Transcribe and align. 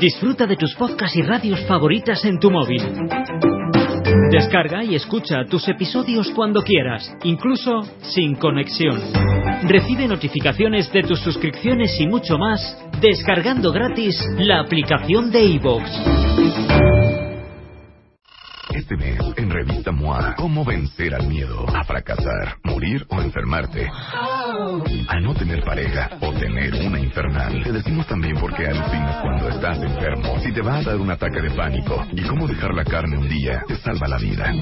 Disfruta 0.00 0.46
de 0.46 0.56
tus 0.56 0.74
podcasts 0.74 1.16
y 1.16 1.22
radios 1.22 1.60
favoritas 1.66 2.24
en 2.24 2.38
tu 2.38 2.50
móvil. 2.50 2.82
Descarga 4.30 4.84
y 4.84 4.94
escucha 4.94 5.44
tus 5.48 5.68
episodios 5.68 6.30
cuando 6.30 6.62
quieras, 6.62 7.10
incluso 7.24 7.82
sin 8.02 8.34
conexión. 8.36 9.00
Recibe 9.64 10.06
notificaciones 10.06 10.92
de 10.92 11.02
tus 11.02 11.20
suscripciones 11.20 11.98
y 12.00 12.06
mucho 12.06 12.38
más 12.38 12.78
descargando 13.00 13.72
gratis 13.72 14.16
la 14.38 14.60
aplicación 14.60 15.30
de 15.30 15.44
iVoox. 15.44 15.84
Este 18.74 18.96
mes, 18.96 19.18
en 19.36 19.50
Revista 19.50 19.90
MOA, 19.90 20.34
¿cómo 20.36 20.64
vencer 20.64 21.14
al 21.14 21.26
miedo? 21.26 21.66
A 21.74 21.84
fracasar, 21.84 22.56
morir 22.62 23.06
o 23.08 23.20
enfermarte. 23.20 23.88
A 25.08 25.20
no 25.20 25.32
tener 25.32 25.62
pareja 25.62 26.10
o 26.20 26.32
tener 26.32 26.74
una 26.74 26.98
infernal. 26.98 27.62
Te 27.62 27.70
decimos 27.70 28.04
también 28.08 28.34
por 28.34 28.52
qué 28.52 28.66
alucinas 28.66 29.22
cuando 29.22 29.48
estás 29.48 29.78
enfermo. 29.80 30.40
Si 30.40 30.52
te 30.52 30.60
va 30.60 30.78
a 30.78 30.82
dar 30.82 30.96
un 30.96 31.08
ataque 31.08 31.40
de 31.40 31.50
pánico 31.52 32.04
y 32.10 32.22
cómo 32.22 32.48
dejar 32.48 32.74
la 32.74 32.84
carne 32.84 33.16
un 33.16 33.28
día 33.28 33.62
te 33.68 33.76
salva 33.76 34.08
la 34.08 34.18
vida. 34.18 34.52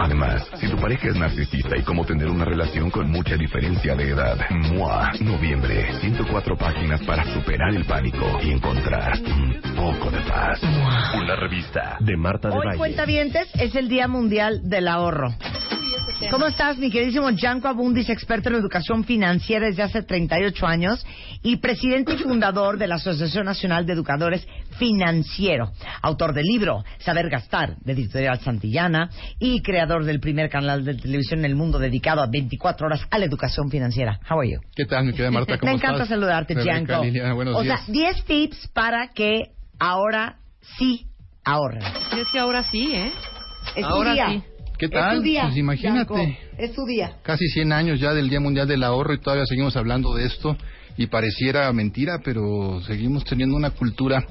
Además, 0.00 0.46
si 0.60 0.68
tu 0.68 0.76
pareja 0.76 1.08
es 1.08 1.16
narcisista 1.16 1.78
y 1.78 1.82
cómo 1.82 2.04
tener 2.04 2.28
una 2.28 2.44
relación 2.44 2.90
con 2.90 3.10
mucha 3.10 3.36
diferencia 3.36 3.94
de 3.94 4.10
edad. 4.10 4.36
MOA, 4.50 5.12
noviembre. 5.20 5.98
104 6.00 6.56
páginas 6.58 7.00
para 7.06 7.24
superar 7.32 7.74
el 7.74 7.86
pánico 7.86 8.26
y 8.42 8.50
encontrar 8.50 9.18
un 9.22 9.60
poco 9.74 10.10
de 10.10 10.20
paz. 10.28 10.60
Una 11.14 11.36
revista 11.36 11.96
de 12.00 12.16
Marta 12.18 12.50
de 12.50 12.54
Hoy, 12.54 12.66
Valle. 12.66 12.78
cuentavientes, 12.78 13.48
es 13.54 13.74
el 13.74 13.88
Día 13.88 14.08
Mundial 14.08 14.60
del 14.68 14.88
Ahorro. 14.88 15.30
¿Cómo 16.30 16.46
estás, 16.46 16.76
mi 16.78 16.90
queridísimo 16.90 17.30
Gianco 17.30 17.68
Abundis, 17.68 18.10
experto 18.10 18.50
en 18.50 18.56
educación 18.56 19.04
financiera 19.04 19.66
desde 19.66 19.82
hace 19.82 20.02
38 20.02 20.66
años 20.66 21.04
y 21.42 21.56
presidente 21.56 22.12
y 22.14 22.18
fundador 22.18 22.76
de 22.76 22.86
la 22.86 22.96
Asociación 22.96 23.46
Nacional 23.46 23.86
de 23.86 23.94
Educadores 23.94 24.46
Financiero, 24.78 25.72
autor 26.02 26.34
del 26.34 26.44
libro 26.44 26.84
Saber 26.98 27.30
Gastar, 27.30 27.76
de 27.78 27.92
Editorial 27.92 28.40
Santillana, 28.40 29.08
y 29.38 29.62
creador 29.62 30.04
del 30.04 30.20
primer 30.20 30.50
canal 30.50 30.84
de 30.84 30.94
televisión 30.96 31.40
en 31.40 31.46
el 31.46 31.56
mundo 31.56 31.78
dedicado 31.78 32.20
a 32.22 32.26
24 32.26 32.86
horas 32.86 33.00
a 33.10 33.18
la 33.18 33.24
educación 33.24 33.70
financiera. 33.70 34.20
How 34.30 34.40
are 34.40 34.50
you? 34.50 34.60
¿Qué 34.76 34.84
tal, 34.84 35.06
mi 35.06 35.12
querida 35.12 35.30
Marta? 35.30 35.56
¿Cómo 35.58 35.72
Me 35.72 35.76
encanta 35.78 36.02
estás? 36.02 36.08
saludarte, 36.10 36.54
Gianco. 36.62 37.02
Liliana, 37.04 37.32
buenos 37.32 37.56
o 37.56 37.62
días. 37.62 37.80
sea, 37.86 37.92
10 37.92 38.24
tips 38.24 38.68
para 38.74 39.08
que 39.08 39.52
ahora 39.78 40.36
sí 40.78 41.06
ahorren. 41.44 41.82
Y 42.16 42.20
es 42.20 42.28
que 42.30 42.38
ahora 42.38 42.62
sí, 42.64 42.90
¿eh? 42.94 43.10
Es 43.76 43.82
tu 43.82 43.94
Ahora 43.94 44.12
día. 44.14 44.26
sí. 44.30 44.42
¿Qué 44.78 44.86
Es 44.86 44.90
tal? 44.92 45.16
tu 45.18 45.22
día, 45.22 45.42
Pues 45.44 45.56
imagínate. 45.56 46.38
Es 46.56 46.72
tu 46.74 46.84
día. 46.86 47.16
Casi 47.22 47.46
100 47.48 47.72
años 47.72 48.00
ya 48.00 48.12
del 48.14 48.28
Día 48.30 48.40
Mundial 48.40 48.68
del 48.68 48.84
Ahorro 48.84 49.12
y 49.14 49.20
todavía 49.20 49.44
seguimos 49.46 49.76
hablando 49.76 50.14
de 50.14 50.24
esto 50.26 50.56
y 50.96 51.06
pareciera 51.06 51.72
mentira, 51.72 52.20
pero 52.24 52.80
seguimos 52.82 53.24
teniendo 53.24 53.56
una 53.56 53.70
cultura 53.70 54.24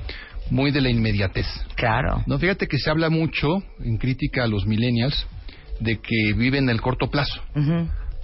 muy 0.49 0.71
de 0.71 0.81
la 0.81 0.89
inmediatez. 0.89 1.45
Claro. 1.75 2.23
No, 2.25 2.39
fíjate 2.39 2.67
que 2.67 2.77
se 2.77 2.89
habla 2.89 3.09
mucho 3.09 3.61
en 3.83 3.97
crítica 3.97 4.43
a 4.43 4.47
los 4.47 4.65
millennials 4.65 5.27
de 5.79 5.97
que 5.99 6.33
viven 6.33 6.69
el 6.69 6.81
corto 6.81 7.09
plazo. 7.09 7.41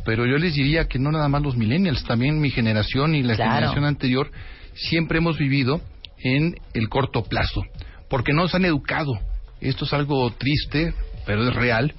Pero 0.06 0.26
yo 0.26 0.38
les 0.38 0.54
diría 0.56 0.86
que 0.88 1.00
no 1.00 1.12
nada 1.12 1.28
más 1.30 1.42
los 1.42 1.56
millennials, 1.56 2.04
también 2.06 2.40
mi 2.40 2.50
generación 2.50 3.16
y 3.16 3.24
la 3.24 3.36
Claro. 3.36 3.52
generación 3.54 3.86
anterior 3.86 4.32
siempre 4.74 5.18
hemos 5.20 5.38
vivido 5.38 5.82
en 6.24 6.56
el 6.74 6.90
corto 6.90 7.24
plazo, 7.24 7.62
porque 8.10 8.34
no 8.34 8.42
nos 8.44 8.56
han 8.56 8.66
educado. 8.66 9.14
Esto 9.62 9.86
es 9.86 9.94
algo 9.94 10.30
triste, 10.32 10.94
pero 11.26 11.48
es 11.48 11.56
real. 11.56 11.94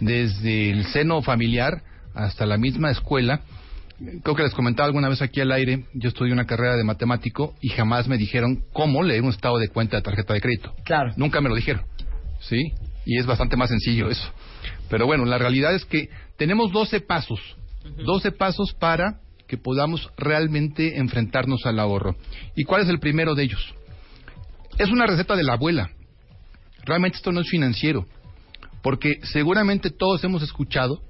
Desde 0.00 0.70
el 0.70 0.86
seno 0.86 1.22
familiar 1.22 1.82
hasta 2.14 2.46
la 2.46 2.56
misma 2.56 2.90
escuela. 2.90 3.40
Creo 4.22 4.34
que 4.34 4.42
les 4.42 4.54
comentaba 4.54 4.86
alguna 4.86 5.08
vez 5.08 5.22
aquí 5.22 5.40
al 5.40 5.52
aire, 5.52 5.84
yo 5.94 6.08
estudié 6.08 6.32
una 6.32 6.46
carrera 6.46 6.76
de 6.76 6.84
matemático 6.84 7.54
y 7.60 7.68
jamás 7.68 8.08
me 8.08 8.18
dijeron 8.18 8.64
cómo 8.72 9.02
leer 9.02 9.22
un 9.22 9.30
estado 9.30 9.58
de 9.58 9.68
cuenta 9.68 9.96
de 9.96 10.02
tarjeta 10.02 10.34
de 10.34 10.40
crédito. 10.40 10.74
Claro. 10.84 11.12
Nunca 11.16 11.40
me 11.40 11.48
lo 11.48 11.54
dijeron. 11.54 11.84
¿Sí? 12.40 12.72
Y 13.06 13.18
es 13.18 13.26
bastante 13.26 13.56
más 13.56 13.70
sencillo 13.70 14.08
eso. 14.08 14.28
Pero 14.90 15.06
bueno, 15.06 15.24
la 15.24 15.38
realidad 15.38 15.74
es 15.74 15.84
que 15.84 16.08
tenemos 16.36 16.72
12 16.72 17.00
pasos. 17.00 17.40
12 18.04 18.32
pasos 18.32 18.74
para 18.74 19.20
que 19.46 19.58
podamos 19.58 20.10
realmente 20.16 20.98
enfrentarnos 20.98 21.64
al 21.66 21.78
ahorro. 21.78 22.16
¿Y 22.56 22.64
cuál 22.64 22.82
es 22.82 22.88
el 22.88 22.98
primero 22.98 23.34
de 23.34 23.44
ellos? 23.44 23.74
Es 24.78 24.88
una 24.90 25.06
receta 25.06 25.36
de 25.36 25.44
la 25.44 25.54
abuela. 25.54 25.90
Realmente 26.84 27.18
esto 27.18 27.30
no 27.30 27.40
es 27.40 27.48
financiero. 27.48 28.06
Porque 28.84 29.18
seguramente 29.22 29.88
todos 29.88 30.22
hemos 30.24 30.42
escuchado, 30.42 31.00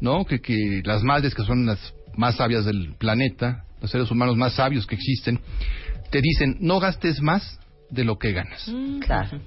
¿no? 0.00 0.24
Que, 0.24 0.40
que 0.40 0.82
las 0.84 1.02
madres, 1.02 1.34
que 1.34 1.42
son 1.42 1.66
las 1.66 1.92
más 2.16 2.36
sabias 2.36 2.64
del 2.64 2.94
planeta, 2.94 3.64
los 3.82 3.90
seres 3.90 4.08
humanos 4.08 4.36
más 4.36 4.54
sabios 4.54 4.86
que 4.86 4.94
existen, 4.94 5.40
te 6.12 6.20
dicen, 6.22 6.58
no 6.60 6.78
gastes 6.78 7.20
más 7.20 7.58
de 7.90 8.04
lo 8.04 8.18
que 8.18 8.30
ganas. 8.30 8.70
Claro. 9.00 9.40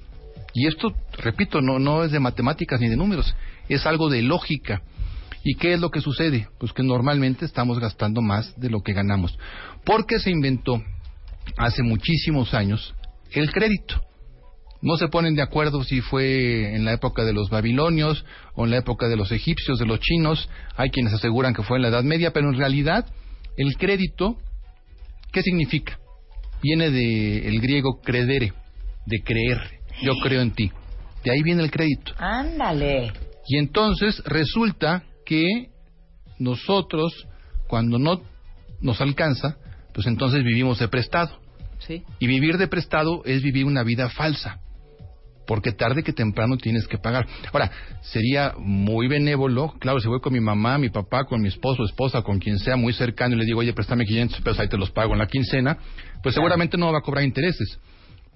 Y 0.53 0.67
esto, 0.67 0.93
repito, 1.17 1.61
no, 1.61 1.79
no 1.79 2.03
es 2.03 2.11
de 2.11 2.19
matemáticas 2.19 2.81
ni 2.81 2.89
de 2.89 2.97
números, 2.97 3.33
es 3.69 3.85
algo 3.85 4.09
de 4.09 4.21
lógica. 4.21 4.81
¿Y 5.45 5.55
qué 5.55 5.71
es 5.71 5.79
lo 5.79 5.89
que 5.89 6.01
sucede? 6.01 6.49
Pues 6.59 6.73
que 6.73 6.83
normalmente 6.83 7.45
estamos 7.45 7.79
gastando 7.79 8.21
más 8.21 8.53
de 8.59 8.69
lo 8.69 8.81
que 8.81 8.91
ganamos. 8.91 9.39
Porque 9.85 10.19
se 10.19 10.29
inventó 10.29 10.83
hace 11.55 11.83
muchísimos 11.83 12.53
años 12.53 12.93
el 13.31 13.49
crédito. 13.53 14.01
No 14.81 14.95
se 14.97 15.07
ponen 15.07 15.35
de 15.35 15.41
acuerdo 15.41 15.83
si 15.83 16.01
fue 16.01 16.75
en 16.75 16.85
la 16.85 16.93
época 16.93 17.23
de 17.23 17.33
los 17.33 17.49
babilonios 17.49 18.25
o 18.53 18.65
en 18.65 18.71
la 18.71 18.77
época 18.77 19.07
de 19.07 19.17
los 19.17 19.31
egipcios, 19.31 19.79
de 19.79 19.85
los 19.85 19.99
chinos. 19.99 20.49
Hay 20.75 20.91
quienes 20.91 21.13
aseguran 21.13 21.53
que 21.53 21.63
fue 21.63 21.77
en 21.77 21.83
la 21.83 21.89
Edad 21.89 22.03
Media, 22.03 22.31
pero 22.31 22.49
en 22.49 22.57
realidad 22.57 23.05
el 23.57 23.75
crédito, 23.77 24.37
¿qué 25.31 25.41
significa? 25.41 25.99
Viene 26.61 26.91
del 26.91 27.59
griego 27.59 27.99
credere, 28.03 28.53
de 29.05 29.23
creer. 29.23 29.79
Yo 30.01 30.13
creo 30.21 30.41
en 30.41 30.51
ti. 30.51 30.71
De 31.23 31.31
ahí 31.31 31.41
viene 31.41 31.63
el 31.63 31.71
crédito. 31.71 32.13
Ándale. 32.17 33.11
Y 33.47 33.57
entonces 33.57 34.21
resulta 34.25 35.03
que 35.25 35.69
nosotros, 36.37 37.27
cuando 37.67 37.97
no 37.97 38.21
nos 38.79 39.01
alcanza, 39.01 39.57
pues 39.93 40.05
entonces 40.05 40.43
vivimos 40.43 40.77
de 40.77 40.87
prestado. 40.87 41.39
Sí. 41.79 42.03
Y 42.19 42.27
vivir 42.27 42.57
de 42.57 42.67
prestado 42.67 43.23
es 43.25 43.41
vivir 43.41 43.65
una 43.65 43.83
vida 43.83 44.09
falsa. 44.09 44.59
Porque 45.47 45.71
tarde 45.71 46.03
que 46.03 46.13
temprano 46.13 46.57
tienes 46.57 46.87
que 46.87 46.97
pagar. 46.97 47.25
Ahora, 47.51 47.71
sería 48.01 48.53
muy 48.57 49.07
benévolo, 49.07 49.73
claro, 49.79 49.99
si 49.99 50.07
voy 50.07 50.19
con 50.19 50.33
mi 50.33 50.41
mamá, 50.41 50.77
mi 50.77 50.89
papá, 50.89 51.23
con 51.23 51.41
mi 51.41 51.47
esposo, 51.47 51.83
esposa, 51.85 52.21
con 52.21 52.37
quien 52.37 52.59
sea 52.59 52.75
muy 52.75 52.93
cercano 52.93 53.35
y 53.35 53.39
le 53.39 53.45
digo, 53.45 53.61
oye, 53.61 53.73
préstame 53.73 54.05
500 54.05 54.41
pesos, 54.41 54.59
ahí 54.59 54.67
te 54.67 54.77
los 54.77 54.91
pago 54.91 55.13
en 55.13 55.19
la 55.19 55.27
quincena, 55.27 55.77
pues 56.21 56.35
seguramente 56.35 56.77
no 56.77 56.91
va 56.91 56.99
a 56.99 57.01
cobrar 57.01 57.23
intereses. 57.23 57.79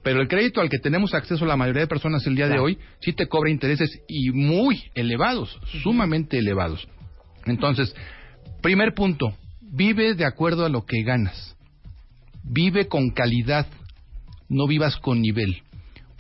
Pero 0.04 0.22
el 0.22 0.28
crédito 0.28 0.62
al 0.62 0.70
que 0.70 0.80
tenemos 0.80 1.14
acceso 1.14 1.46
la 1.46 1.58
mayoría 1.58 1.82
de 1.82 1.88
personas 1.88 2.26
el 2.26 2.36
día 2.36 2.48
de 2.48 2.58
hoy 2.58 2.80
sí 3.02 3.14
te 3.14 3.28
cobra 3.28 3.52
intereses 3.52 4.02
y 4.08 4.32
muy 4.32 4.82
elevados, 4.96 5.60
sumamente 5.84 6.40
elevados. 6.40 6.88
Entonces, 7.46 7.94
primer 8.62 8.94
punto, 8.94 9.36
vive 9.62 10.16
de 10.16 10.26
acuerdo 10.26 10.66
a 10.66 10.70
lo 10.70 10.86
que 10.86 11.04
ganas. 11.04 11.56
Vive 12.44 12.88
con 12.88 13.12
calidad, 13.12 13.68
no 14.50 14.66
vivas 14.66 14.98
con 14.98 15.22
nivel, 15.22 15.62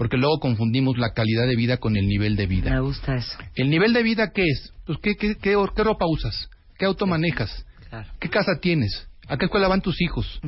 porque 0.01 0.17
luego 0.17 0.39
confundimos 0.39 0.97
la 0.97 1.11
calidad 1.13 1.45
de 1.45 1.55
vida 1.55 1.77
con 1.77 1.95
el 1.95 2.07
nivel 2.07 2.35
de 2.35 2.47
vida. 2.47 2.71
Me 2.71 2.79
gusta 2.79 3.17
eso. 3.17 3.37
¿El 3.53 3.69
nivel 3.69 3.93
de 3.93 4.01
vida 4.01 4.31
qué 4.33 4.41
es? 4.47 4.73
Pues 4.83 4.97
¿qué, 4.99 5.13
qué, 5.15 5.35
qué, 5.35 5.55
qué 5.75 5.83
ropa 5.83 6.07
usas? 6.07 6.49
¿Qué 6.79 6.85
auto 6.85 7.05
manejas? 7.05 7.67
Claro. 7.87 8.09
¿Qué 8.19 8.27
casa 8.27 8.53
tienes? 8.59 9.07
¿A 9.27 9.37
qué 9.37 9.45
escuela 9.45 9.67
van 9.67 9.81
tus 9.81 10.01
hijos? 10.01 10.41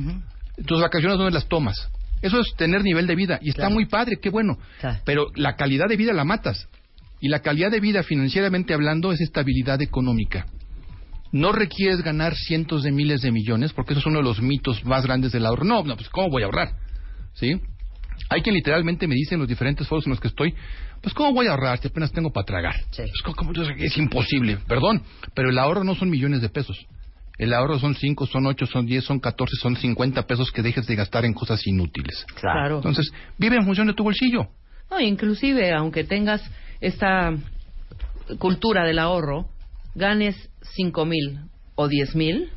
¿Tus 0.66 0.80
vacaciones 0.80 1.18
dónde 1.18 1.32
las 1.32 1.46
tomas? 1.46 1.88
Eso 2.20 2.40
es 2.40 2.52
tener 2.56 2.82
nivel 2.82 3.06
de 3.06 3.14
vida 3.14 3.38
y 3.40 3.50
está 3.50 3.60
Claro. 3.62 3.74
muy 3.74 3.86
padre, 3.86 4.16
qué 4.20 4.28
bueno. 4.28 4.58
Claro. 4.80 4.98
Pero 5.04 5.26
la 5.36 5.54
calidad 5.54 5.86
de 5.88 5.98
vida 5.98 6.12
la 6.12 6.24
matas. 6.24 6.66
Y 7.20 7.28
la 7.28 7.38
calidad 7.38 7.70
de 7.70 7.78
vida 7.78 8.02
financieramente 8.02 8.74
hablando 8.74 9.12
es 9.12 9.20
estabilidad 9.20 9.80
económica. 9.82 10.46
No 11.30 11.52
requieres 11.52 12.02
ganar 12.02 12.34
cientos 12.34 12.82
de 12.82 12.90
miles 12.90 13.20
de 13.20 13.30
millones, 13.30 13.72
porque 13.72 13.92
eso 13.92 14.00
es 14.00 14.06
uno 14.06 14.18
de 14.18 14.24
los 14.24 14.42
mitos 14.42 14.84
más 14.84 15.04
grandes 15.04 15.30
del 15.30 15.46
ahorro. 15.46 15.62
No, 15.64 15.84
no, 15.84 15.94
pues 15.94 16.08
¿cómo 16.08 16.28
voy 16.28 16.42
a 16.42 16.46
ahorrar? 16.46 16.72
¿Sí? 17.34 17.60
Hay 18.30 18.42
quien 18.42 18.54
literalmente 18.54 19.06
me 19.06 19.14
dice 19.14 19.34
en 19.34 19.40
los 19.40 19.48
diferentes 19.48 19.86
foros 19.86 20.06
en 20.06 20.10
los 20.10 20.20
que 20.20 20.28
estoy, 20.28 20.54
pues 21.02 21.14
¿cómo 21.14 21.32
voy 21.32 21.46
a 21.46 21.50
ahorrar 21.50 21.78
si 21.78 21.88
apenas 21.88 22.10
tengo 22.12 22.32
para 22.32 22.44
tragar? 22.46 22.74
Sí. 22.90 23.02
Pues, 23.02 23.22
¿cómo- 23.24 23.52
cómo? 23.52 23.52
es 23.78 23.96
imposible, 23.98 24.58
perdón, 24.66 25.02
pero 25.34 25.50
el 25.50 25.58
ahorro 25.58 25.84
no 25.84 25.94
son 25.94 26.10
millones 26.10 26.40
de 26.40 26.48
pesos. 26.48 26.76
El 27.36 27.52
ahorro 27.52 27.78
son 27.80 27.94
5, 27.96 28.26
son 28.26 28.46
8, 28.46 28.66
son 28.66 28.86
10, 28.86 29.04
son 29.04 29.18
14, 29.18 29.56
son 29.60 29.76
50 29.76 30.24
pesos 30.26 30.52
que 30.52 30.62
dejes 30.62 30.86
de 30.86 30.94
gastar 30.94 31.24
en 31.24 31.34
cosas 31.34 31.66
inútiles. 31.66 32.24
Claro. 32.40 32.76
Entonces, 32.76 33.12
vive 33.38 33.56
en 33.56 33.64
función 33.64 33.88
de 33.88 33.94
tu 33.94 34.04
bolsillo. 34.04 34.46
No, 34.88 35.00
inclusive, 35.00 35.72
aunque 35.72 36.04
tengas 36.04 36.48
esta 36.80 37.32
cultura 38.38 38.84
del 38.84 38.98
ahorro, 39.00 39.46
ganes 39.94 40.48
cinco 40.76 41.04
mil 41.04 41.40
o 41.74 41.88
diez 41.88 42.14
mil, 42.14 42.50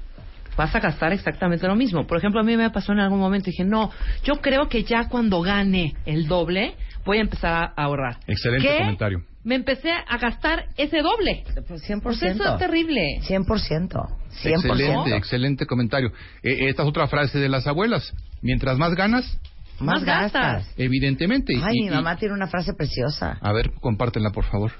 vas 0.57 0.75
a 0.75 0.79
gastar 0.79 1.13
exactamente 1.13 1.67
lo 1.67 1.75
mismo. 1.75 2.05
Por 2.07 2.17
ejemplo, 2.17 2.41
a 2.41 2.43
mí 2.43 2.57
me 2.57 2.69
pasó 2.71 2.91
en 2.91 2.99
algún 2.99 3.19
momento 3.19 3.49
y 3.49 3.51
dije, 3.51 3.63
no, 3.63 3.91
yo 4.23 4.35
creo 4.41 4.67
que 4.67 4.83
ya 4.83 5.07
cuando 5.07 5.41
gane 5.41 5.93
el 6.05 6.27
doble, 6.27 6.75
voy 7.05 7.19
a 7.19 7.21
empezar 7.21 7.53
a 7.53 7.83
ahorrar. 7.83 8.17
Excelente 8.27 8.67
¿Qué? 8.67 8.77
comentario. 8.79 9.23
Me 9.43 9.55
empecé 9.55 9.91
a 9.91 10.17
gastar 10.17 10.65
ese 10.75 11.01
doble. 11.01 11.45
Pues 11.67 11.87
100%. 11.89 12.01
Pues 12.01 12.21
eso 12.21 12.53
es 12.53 12.59
terrible. 12.59 13.21
100%. 13.21 13.45
100%. 13.45 14.09
Excelente, 14.43 15.15
excelente 15.15 15.65
comentario. 15.65 16.09
Eh, 16.43 16.67
esta 16.67 16.83
es 16.83 16.89
otra 16.89 17.07
frase 17.07 17.39
de 17.39 17.47
las 17.47 17.65
abuelas. 17.65 18.13
Mientras 18.41 18.77
más 18.77 18.93
ganas, 18.95 19.39
más 19.79 20.03
gastas. 20.03 20.69
Evidentemente. 20.75 21.53
Ay, 21.63 21.75
Y- 21.77 21.81
mi 21.83 21.87
y- 21.87 21.91
mamá 21.91 22.17
tiene 22.17 22.33
una 22.33 22.47
frase 22.47 22.73
preciosa. 22.73 23.37
A 23.39 23.53
ver, 23.53 23.71
compártenla, 23.79 24.31
por 24.31 24.43
favor. 24.45 24.71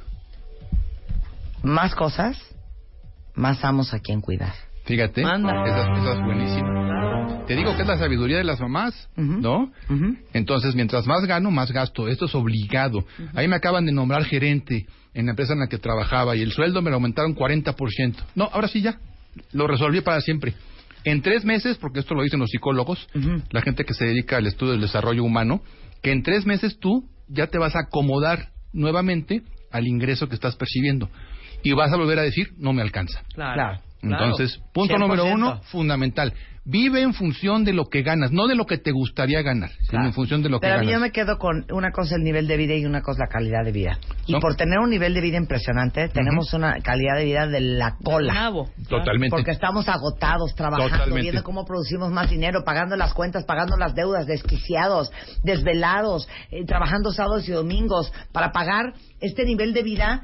Más 1.63 1.95
cosas, 1.95 2.37
más 3.35 3.63
amos 3.63 3.93
a 3.93 3.99
quien 3.99 4.19
cuidar. 4.21 4.53
Fíjate, 4.87 5.21
esa, 5.21 5.93
esa 5.97 6.13
es 6.13 6.19
buenísima. 6.23 7.43
Te 7.45 7.55
digo 7.55 7.75
que 7.75 7.81
es 7.83 7.87
la 7.87 7.97
sabiduría 7.97 8.37
de 8.37 8.43
las 8.43 8.59
mamás. 8.59 9.09
¿no? 9.15 9.71
Entonces, 10.33 10.75
mientras 10.75 11.05
más 11.07 11.25
gano, 11.25 11.49
más 11.51 11.71
gasto. 11.71 12.07
Esto 12.07 12.25
es 12.25 12.35
obligado. 12.35 13.05
Ahí 13.35 13.47
me 13.47 13.55
acaban 13.55 13.85
de 13.85 13.91
nombrar 13.91 14.25
gerente 14.25 14.85
en 15.13 15.25
la 15.25 15.31
empresa 15.31 15.53
en 15.53 15.59
la 15.59 15.67
que 15.67 15.77
trabajaba 15.77 16.35
y 16.35 16.41
el 16.41 16.51
sueldo 16.51 16.81
me 16.81 16.89
lo 16.89 16.95
aumentaron 16.95 17.35
40%. 17.35 18.15
No, 18.35 18.45
ahora 18.51 18.67
sí 18.67 18.81
ya. 18.81 18.99
Lo 19.53 19.67
resolví 19.67 20.01
para 20.01 20.19
siempre. 20.21 20.53
En 21.03 21.21
tres 21.21 21.45
meses, 21.45 21.77
porque 21.77 21.99
esto 21.99 22.15
lo 22.15 22.23
dicen 22.23 22.39
los 22.39 22.49
psicólogos, 22.49 23.07
la 23.51 23.61
gente 23.61 23.85
que 23.85 23.93
se 23.93 24.05
dedica 24.05 24.37
al 24.37 24.47
estudio 24.47 24.73
del 24.73 24.81
desarrollo 24.81 25.23
humano, 25.23 25.61
que 26.01 26.11
en 26.11 26.23
tres 26.23 26.45
meses 26.45 26.79
tú 26.79 27.09
ya 27.29 27.47
te 27.47 27.57
vas 27.57 27.75
a 27.75 27.81
acomodar 27.87 28.49
nuevamente 28.73 29.43
al 29.71 29.87
ingreso 29.87 30.27
que 30.27 30.35
estás 30.35 30.55
percibiendo. 30.57 31.09
Y 31.63 31.71
vas 31.73 31.91
a 31.93 31.97
volver 31.97 32.19
a 32.19 32.23
decir, 32.23 32.49
no 32.57 32.73
me 32.73 32.81
alcanza. 32.81 33.23
Claro. 33.33 33.53
Claro. 33.53 33.86
Entonces, 34.01 34.59
punto 34.73 34.95
100%. 34.95 34.99
número 34.99 35.25
uno, 35.25 35.59
fundamental. 35.71 36.33
Vive 36.69 37.01
en 37.01 37.13
función 37.13 37.63
de 37.63 37.71
lo 37.71 37.85
que 37.85 38.01
ganas, 38.01 38.33
no 38.33 38.45
de 38.45 38.53
lo 38.53 38.65
que 38.65 38.77
te 38.77 38.91
gustaría 38.91 39.41
ganar, 39.41 39.69
sino 39.89 40.05
en 40.05 40.11
función 40.11 40.43
de 40.43 40.49
lo 40.49 40.59
que 40.59 40.67
Pero 40.67 40.75
a 40.75 40.79
mí 40.79 40.87
ganas. 40.87 40.99
yo 40.99 41.01
me 41.01 41.11
quedo 41.11 41.37
con 41.37 41.65
una 41.71 41.91
cosa 41.93 42.17
el 42.17 42.23
nivel 42.23 42.45
de 42.45 42.57
vida 42.57 42.73
y 42.75 42.85
una 42.85 43.01
cosa 43.01 43.19
la 43.23 43.27
calidad 43.29 43.63
de 43.63 43.71
vida. 43.71 43.97
Y 44.25 44.33
No. 44.33 44.41
por 44.41 44.55
tener 44.57 44.77
un 44.79 44.89
nivel 44.89 45.13
de 45.13 45.21
vida 45.21 45.37
impresionante, 45.37 46.09
tenemos 46.09 46.53
una 46.53 46.73
calidad 46.81 47.15
de 47.15 47.23
vida 47.23 47.47
de 47.47 47.61
la 47.61 47.95
cola. 48.03 48.33
Nabo. 48.33 48.69
Totalmente. 48.89 49.29
Porque 49.29 49.51
estamos 49.51 49.87
agotados 49.87 50.53
trabajando, 50.55 50.89
Totalmente. 50.91 51.21
viendo 51.21 51.43
cómo 51.43 51.63
producimos 51.63 52.11
más 52.11 52.29
dinero, 52.29 52.65
pagando 52.65 52.97
las 52.97 53.13
cuentas, 53.13 53.45
pagando 53.45 53.77
las 53.77 53.95
deudas, 53.95 54.27
desquiciados, 54.27 55.09
desvelados, 55.45 56.27
eh, 56.51 56.65
trabajando 56.65 57.11
sábados 57.13 57.47
y 57.47 57.53
domingos 57.53 58.11
para 58.33 58.51
pagar 58.51 58.93
este 59.21 59.45
nivel 59.45 59.73
de 59.73 59.83
vida 59.83 60.21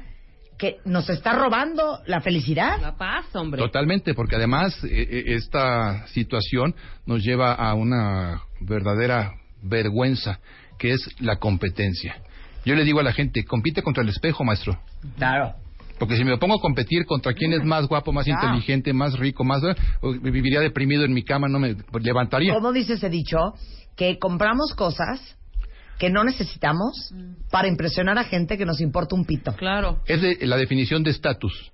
que 0.64 0.78
nos 0.86 1.10
está 1.10 1.34
robando 1.34 2.00
la 2.06 2.22
felicidad. 2.22 2.80
La 2.80 2.96
paz, 2.96 3.26
hombre. 3.36 3.60
Totalmente, 3.60 4.14
porque 4.14 4.36
además 4.36 4.72
eh, 4.84 4.88
eh, 5.10 5.24
esta 5.34 6.06
situación 6.08 6.74
nos 7.04 7.22
lleva 7.22 7.52
a 7.52 7.74
una 7.74 8.40
verdadera 8.60 9.32
vergüenza, 9.62 10.38
que 10.78 10.92
es 10.92 11.06
la 11.20 11.36
competencia. 11.36 12.16
Yo 12.64 12.74
le 12.74 12.84
digo 12.84 13.00
a 13.00 13.02
la 13.02 13.12
gente, 13.12 13.44
compite 13.44 13.82
contra 13.82 14.02
el 14.02 14.08
espejo, 14.08 14.42
maestro. 14.42 14.78
Claro. 15.18 15.52
Porque 15.98 16.16
si 16.16 16.24
me 16.24 16.38
pongo 16.38 16.54
a 16.56 16.60
competir 16.60 17.04
contra 17.04 17.34
quién 17.34 17.52
es 17.52 17.62
más 17.62 17.86
guapo, 17.86 18.10
más 18.10 18.24
Claro. 18.24 18.46
inteligente, 18.46 18.94
más 18.94 19.18
rico, 19.18 19.44
más... 19.44 19.62
eh, 19.62 19.74
viviría 20.22 20.60
deprimido 20.60 21.04
en 21.04 21.12
mi 21.12 21.24
cama, 21.24 21.46
no 21.46 21.58
me 21.58 21.76
levantaría. 22.00 22.54
¿Cómo 22.54 22.72
dice 22.72 22.94
ese 22.94 23.10
dicho? 23.10 23.36
Que 23.96 24.18
compramos 24.18 24.72
cosas 24.74 25.36
que 25.98 26.10
no 26.10 26.24
necesitamos 26.24 27.12
para 27.50 27.68
impresionar 27.68 28.18
a 28.18 28.24
gente 28.24 28.58
que 28.58 28.64
nos 28.66 28.80
importa 28.80 29.14
un 29.14 29.24
pito. 29.24 29.54
Claro. 29.56 30.00
Es 30.06 30.20
de- 30.22 30.38
la 30.46 30.56
definición 30.56 31.02
de 31.02 31.10
estatus. 31.10 31.70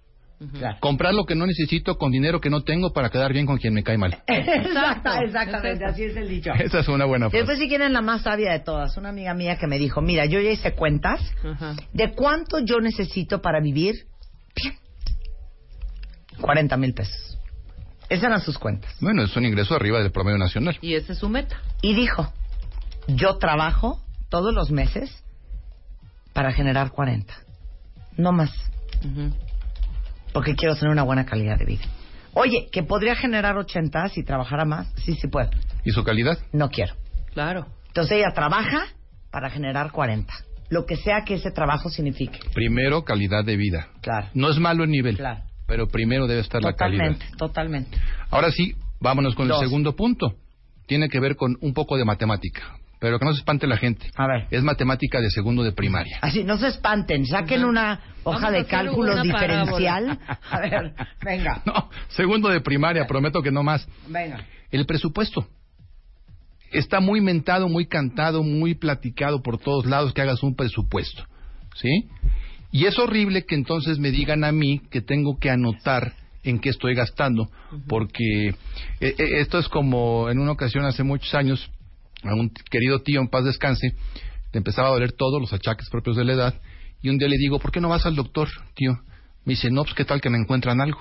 Claro. 0.58 0.78
Comprar 0.80 1.12
lo 1.12 1.26
que 1.26 1.34
no 1.34 1.44
necesito 1.46 1.98
con 1.98 2.10
dinero 2.10 2.40
que 2.40 2.48
no 2.48 2.62
tengo 2.62 2.94
para 2.94 3.10
quedar 3.10 3.30
bien 3.34 3.44
con 3.44 3.58
quien 3.58 3.74
me 3.74 3.82
cae 3.82 3.98
mal. 3.98 4.22
Exacta- 4.26 5.22
exactamente, 5.22 5.84
Exacto. 5.84 5.86
así 5.92 6.04
es 6.04 6.16
el 6.16 6.28
dicho. 6.28 6.50
Esa 6.58 6.78
es 6.80 6.88
una 6.88 7.04
buena 7.04 7.26
Y 7.26 7.30
frase. 7.30 7.36
después 7.42 7.58
si 7.58 7.68
quieren 7.68 7.92
la 7.92 8.00
más 8.00 8.22
sabia 8.22 8.52
de 8.52 8.60
todas, 8.60 8.96
una 8.96 9.10
amiga 9.10 9.34
mía 9.34 9.58
que 9.58 9.66
me 9.66 9.78
dijo, 9.78 10.00
mira, 10.00 10.24
yo 10.24 10.40
ya 10.40 10.50
hice 10.50 10.72
cuentas 10.72 11.20
de 11.92 12.12
cuánto 12.12 12.58
yo 12.60 12.80
necesito 12.80 13.42
para 13.42 13.60
vivir 13.60 13.96
bien. 14.56 14.74
40 16.40 16.76
mil 16.78 16.94
pesos. 16.94 17.38
Esas 18.08 18.24
eran 18.24 18.40
sus 18.40 18.58
cuentas. 18.58 18.92
Bueno, 19.00 19.22
es 19.22 19.36
un 19.36 19.44
ingreso 19.44 19.74
arriba 19.74 20.00
del 20.02 20.10
promedio 20.10 20.38
nacional. 20.38 20.78
Y 20.80 20.94
esa 20.94 21.12
es 21.12 21.18
su 21.18 21.28
meta. 21.28 21.60
Y 21.82 21.94
dijo, 21.94 22.32
yo 23.08 23.36
trabajo 23.36 24.00
todos 24.30 24.54
los 24.54 24.70
meses 24.70 25.10
para 26.32 26.52
generar 26.52 26.90
40. 26.92 27.32
No 28.16 28.32
más, 28.32 28.50
porque 30.32 30.54
quiero 30.54 30.74
tener 30.76 30.90
una 30.92 31.02
buena 31.02 31.26
calidad 31.26 31.58
de 31.58 31.64
vida. 31.64 31.84
Oye, 32.32 32.68
que 32.70 32.82
podría 32.82 33.16
generar 33.16 33.56
80 33.56 34.08
si 34.10 34.22
trabajara 34.22 34.64
más. 34.64 34.88
Sí, 35.04 35.14
sí 35.14 35.26
puedo. 35.28 35.50
¿Y 35.84 35.90
su 35.90 36.04
calidad? 36.04 36.38
No 36.52 36.70
quiero. 36.70 36.94
Claro. 37.32 37.66
Entonces 37.88 38.18
ella 38.18 38.32
trabaja 38.34 38.86
para 39.30 39.50
generar 39.50 39.90
40. 39.90 40.32
Lo 40.68 40.86
que 40.86 40.96
sea 40.96 41.24
que 41.24 41.34
ese 41.34 41.50
trabajo 41.50 41.90
signifique. 41.90 42.38
Primero, 42.54 43.04
calidad 43.04 43.44
de 43.44 43.56
vida. 43.56 43.88
Claro. 44.02 44.28
No 44.34 44.48
es 44.50 44.58
malo 44.58 44.84
el 44.84 44.90
nivel, 44.90 45.16
Claro. 45.16 45.42
pero 45.66 45.88
primero 45.88 46.28
debe 46.28 46.40
estar 46.40 46.62
la 46.62 46.74
calidad. 46.74 47.06
Totalmente, 47.16 47.36
totalmente. 47.36 47.98
Ahora 48.30 48.52
sí, 48.52 48.76
vámonos 49.00 49.34
con 49.34 49.48
Dos. 49.48 49.60
el 49.60 49.66
segundo 49.68 49.96
punto. 49.96 50.34
Tiene 50.86 51.08
que 51.08 51.18
ver 51.18 51.34
con 51.34 51.56
un 51.60 51.74
poco 51.74 51.96
de 51.96 52.04
matemática, 52.04 52.76
pero 53.00 53.18
que 53.18 53.24
no 53.24 53.32
se 53.32 53.38
espante 53.40 53.66
la 53.66 53.78
gente. 53.78 54.10
A 54.14 54.26
ver. 54.26 54.46
Es 54.50 54.62
matemática 54.62 55.20
de 55.20 55.30
segundo 55.30 55.62
de 55.64 55.72
primaria. 55.72 56.18
Así, 56.20 56.44
no 56.44 56.58
se 56.58 56.68
espanten, 56.68 57.26
saquen 57.26 57.64
una 57.64 58.00
hoja 58.22 58.50
Vamos 58.50 58.68
de 58.70 58.90
una 58.90 59.22
diferencial. 59.22 60.18
A 60.50 60.60
ver, 60.60 60.94
venga, 61.24 61.62
No, 61.64 61.88
segundo 62.08 62.50
de 62.50 62.60
primaria, 62.60 63.06
prometo 63.06 63.42
que 63.42 63.50
no 63.50 63.62
más. 63.62 63.88
venga. 64.06 64.44
El 64.70 64.86
presupuesto. 64.86 65.48
Está 66.70 67.00
muy 67.00 67.20
mentado, 67.20 67.68
muy 67.68 67.86
cantado, 67.86 68.44
muy 68.44 68.74
platicado 68.74 69.42
por 69.42 69.58
todos 69.58 69.86
lados 69.86 70.12
que 70.12 70.22
hagas 70.22 70.42
un 70.42 70.54
presupuesto. 70.54 71.24
¿Sí? 71.74 72.08
Y 72.70 72.84
es 72.84 72.98
horrible 72.98 73.44
que 73.44 73.56
entonces 73.56 73.98
me 73.98 74.10
digan 74.10 74.44
a 74.44 74.52
mí 74.52 74.80
que 74.90 75.00
tengo 75.00 75.38
que 75.38 75.50
anotar 75.50 76.12
en 76.42 76.58
qué 76.60 76.70
estoy 76.70 76.94
gastando, 76.94 77.50
porque 77.88 78.48
eh, 78.48 78.54
eh, 79.00 79.14
esto 79.40 79.58
es 79.58 79.68
como 79.68 80.30
en 80.30 80.38
una 80.38 80.52
ocasión 80.52 80.84
hace 80.84 81.02
muchos 81.02 81.34
años, 81.34 81.70
a 82.22 82.34
un 82.34 82.50
querido 82.70 83.00
tío 83.02 83.20
en 83.20 83.28
paz 83.28 83.44
descanse, 83.44 83.94
le 84.52 84.58
empezaba 84.58 84.88
a 84.88 84.92
doler 84.92 85.12
todo, 85.12 85.38
los 85.40 85.52
achaques 85.52 85.88
propios 85.90 86.16
de 86.16 86.24
la 86.24 86.32
edad, 86.32 86.60
y 87.02 87.08
un 87.08 87.18
día 87.18 87.28
le 87.28 87.38
digo, 87.38 87.58
¿por 87.58 87.72
qué 87.72 87.80
no 87.80 87.88
vas 87.88 88.06
al 88.06 88.16
doctor, 88.16 88.48
tío? 88.74 88.98
Me 89.44 89.54
dice, 89.54 89.70
no, 89.70 89.84
pues 89.84 89.94
qué 89.94 90.04
tal 90.04 90.20
que 90.20 90.28
me 90.28 90.38
encuentran 90.38 90.80
algo. 90.80 91.00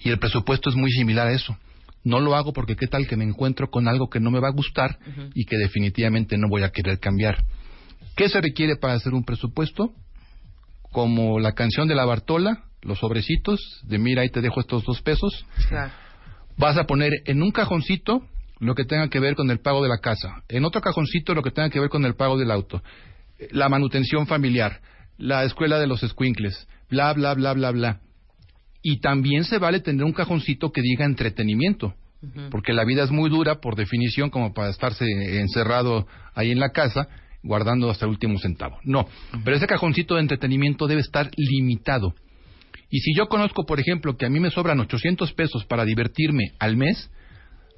Y 0.00 0.10
el 0.10 0.18
presupuesto 0.18 0.70
es 0.70 0.76
muy 0.76 0.90
similar 0.90 1.28
a 1.28 1.32
eso. 1.32 1.56
No 2.02 2.20
lo 2.20 2.34
hago 2.34 2.52
porque 2.52 2.76
qué 2.76 2.86
tal 2.86 3.06
que 3.06 3.16
me 3.16 3.24
encuentro 3.24 3.68
con 3.70 3.88
algo 3.88 4.08
que 4.08 4.20
no 4.20 4.30
me 4.30 4.40
va 4.40 4.48
a 4.48 4.52
gustar 4.52 4.98
y 5.34 5.44
que 5.44 5.56
definitivamente 5.56 6.38
no 6.38 6.48
voy 6.48 6.62
a 6.62 6.70
querer 6.70 6.98
cambiar. 6.98 7.44
¿Qué 8.16 8.28
se 8.28 8.40
requiere 8.40 8.76
para 8.76 8.94
hacer 8.94 9.12
un 9.14 9.24
presupuesto? 9.24 9.92
Como 10.92 11.38
la 11.38 11.52
canción 11.52 11.88
de 11.88 11.94
la 11.94 12.04
Bartola, 12.04 12.64
los 12.82 12.98
sobrecitos, 12.98 13.60
de 13.84 13.98
mira, 13.98 14.22
ahí 14.22 14.30
te 14.30 14.40
dejo 14.40 14.60
estos 14.60 14.84
dos 14.84 15.02
pesos. 15.02 15.44
Claro. 15.68 15.92
Vas 16.56 16.78
a 16.78 16.84
poner 16.84 17.12
en 17.26 17.42
un 17.42 17.50
cajoncito 17.50 18.26
lo 18.58 18.74
que 18.74 18.84
tenga 18.84 19.08
que 19.08 19.20
ver 19.20 19.34
con 19.34 19.50
el 19.50 19.60
pago 19.60 19.82
de 19.82 19.88
la 19.88 19.98
casa, 19.98 20.42
en 20.48 20.64
otro 20.64 20.80
cajoncito 20.80 21.34
lo 21.34 21.42
que 21.42 21.50
tenga 21.50 21.70
que 21.70 21.80
ver 21.80 21.88
con 21.88 22.04
el 22.04 22.14
pago 22.14 22.38
del 22.38 22.50
auto, 22.50 22.82
la 23.50 23.68
manutención 23.68 24.26
familiar, 24.26 24.80
la 25.18 25.44
escuela 25.44 25.78
de 25.78 25.86
los 25.86 26.02
escuincles, 26.02 26.66
bla, 26.88 27.12
bla, 27.12 27.34
bla, 27.34 27.52
bla, 27.52 27.70
bla. 27.70 28.00
Y 28.82 29.00
también 29.00 29.44
se 29.44 29.58
vale 29.58 29.80
tener 29.80 30.04
un 30.04 30.12
cajoncito 30.12 30.70
que 30.70 30.80
diga 30.80 31.04
entretenimiento, 31.04 31.94
porque 32.50 32.72
la 32.72 32.84
vida 32.84 33.04
es 33.04 33.10
muy 33.10 33.30
dura 33.30 33.60
por 33.60 33.76
definición 33.76 34.30
como 34.30 34.52
para 34.52 34.70
estarse 34.70 35.04
encerrado 35.40 36.06
ahí 36.34 36.50
en 36.50 36.60
la 36.60 36.70
casa 36.70 37.08
guardando 37.42 37.90
hasta 37.90 38.04
el 38.06 38.10
último 38.10 38.38
centavo. 38.38 38.78
No, 38.84 39.06
pero 39.44 39.56
ese 39.56 39.66
cajoncito 39.66 40.14
de 40.14 40.22
entretenimiento 40.22 40.86
debe 40.86 41.00
estar 41.00 41.30
limitado. 41.36 42.14
Y 42.90 43.00
si 43.00 43.14
yo 43.14 43.28
conozco, 43.28 43.66
por 43.66 43.80
ejemplo, 43.80 44.16
que 44.16 44.26
a 44.26 44.30
mí 44.30 44.40
me 44.40 44.50
sobran 44.50 44.80
800 44.80 45.32
pesos 45.32 45.64
para 45.64 45.84
divertirme 45.84 46.52
al 46.58 46.76
mes, 46.76 47.10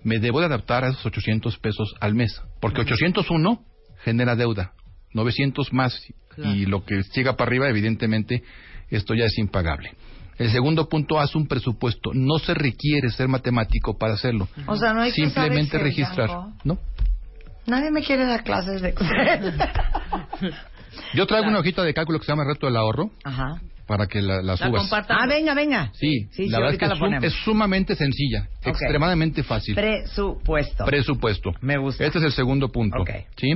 me 0.04 0.18
debo 0.18 0.40
de 0.40 0.46
adaptar 0.46 0.84
a 0.84 0.88
esos 0.90 1.04
800 1.06 1.58
pesos 1.58 1.94
al 2.00 2.14
mes. 2.14 2.40
Porque 2.60 2.80
801 2.82 3.62
genera 4.04 4.36
deuda, 4.36 4.72
900 5.14 5.72
más 5.72 6.00
Claro. 6.34 6.54
y 6.54 6.66
lo 6.66 6.84
que 6.84 7.02
siga 7.02 7.36
para 7.36 7.48
arriba, 7.48 7.68
evidentemente, 7.68 8.42
esto 8.90 9.14
ya 9.14 9.24
es 9.24 9.36
impagable. 9.38 9.92
El 10.38 10.50
segundo 10.52 10.88
punto, 10.88 11.18
haz 11.18 11.34
un 11.34 11.48
presupuesto. 11.48 12.10
No 12.14 12.38
se 12.38 12.54
requiere 12.54 13.10
ser 13.10 13.26
matemático 13.26 13.98
para 13.98 14.14
hacerlo. 14.14 14.48
O 14.68 14.76
sea, 14.76 14.94
no 14.94 15.00
hay 15.02 15.10
que 15.10 15.16
Simplemente 15.22 15.76
Excel, 15.76 15.80
registrar. 15.82 16.30
¿No? 16.62 16.78
Nadie 17.66 17.90
me 17.90 18.02
quiere 18.04 18.24
dar 18.24 18.44
clases 18.44 18.80
de 18.80 18.90
Excel. 18.90 19.54
Yo 21.14 21.26
traigo 21.26 21.48
una 21.48 21.58
hojita 21.58 21.82
de 21.82 21.92
cálculo 21.92 22.20
que 22.20 22.24
se 22.26 22.32
llama 22.32 22.44
Reto 22.44 22.66
del 22.66 22.76
Ahorro 22.76 23.10
Ajá. 23.24 23.60
Para 23.88 24.06
que 24.06 24.20
la, 24.22 24.36
la 24.36 24.42
La 24.42 24.56
subas. 24.56 24.82
compartamos. 24.82 25.22
Ah, 25.24 25.26
venga, 25.26 25.54
venga. 25.54 25.90
Sí, 25.94 26.28
Sí, 26.30 26.44
sí, 26.44 26.48
la 26.48 26.58
verdad 26.58 26.74
es 26.74 26.78
que 26.78 26.86
la 26.86 26.96
ponemos. 26.96 27.24
es 27.24 27.32
sumamente 27.42 27.96
sencilla, 27.96 28.46
Ok. 28.60 28.66
extremadamente 28.68 29.42
fácil. 29.42 29.74
Presupuesto. 29.74 30.84
Presupuesto. 30.84 31.50
Me 31.62 31.78
gusta. 31.78 32.04
Este 32.04 32.18
es 32.18 32.24
el 32.24 32.32
segundo 32.32 32.68
punto. 32.68 33.00
Ok. 33.00 33.10
¿sí? 33.36 33.52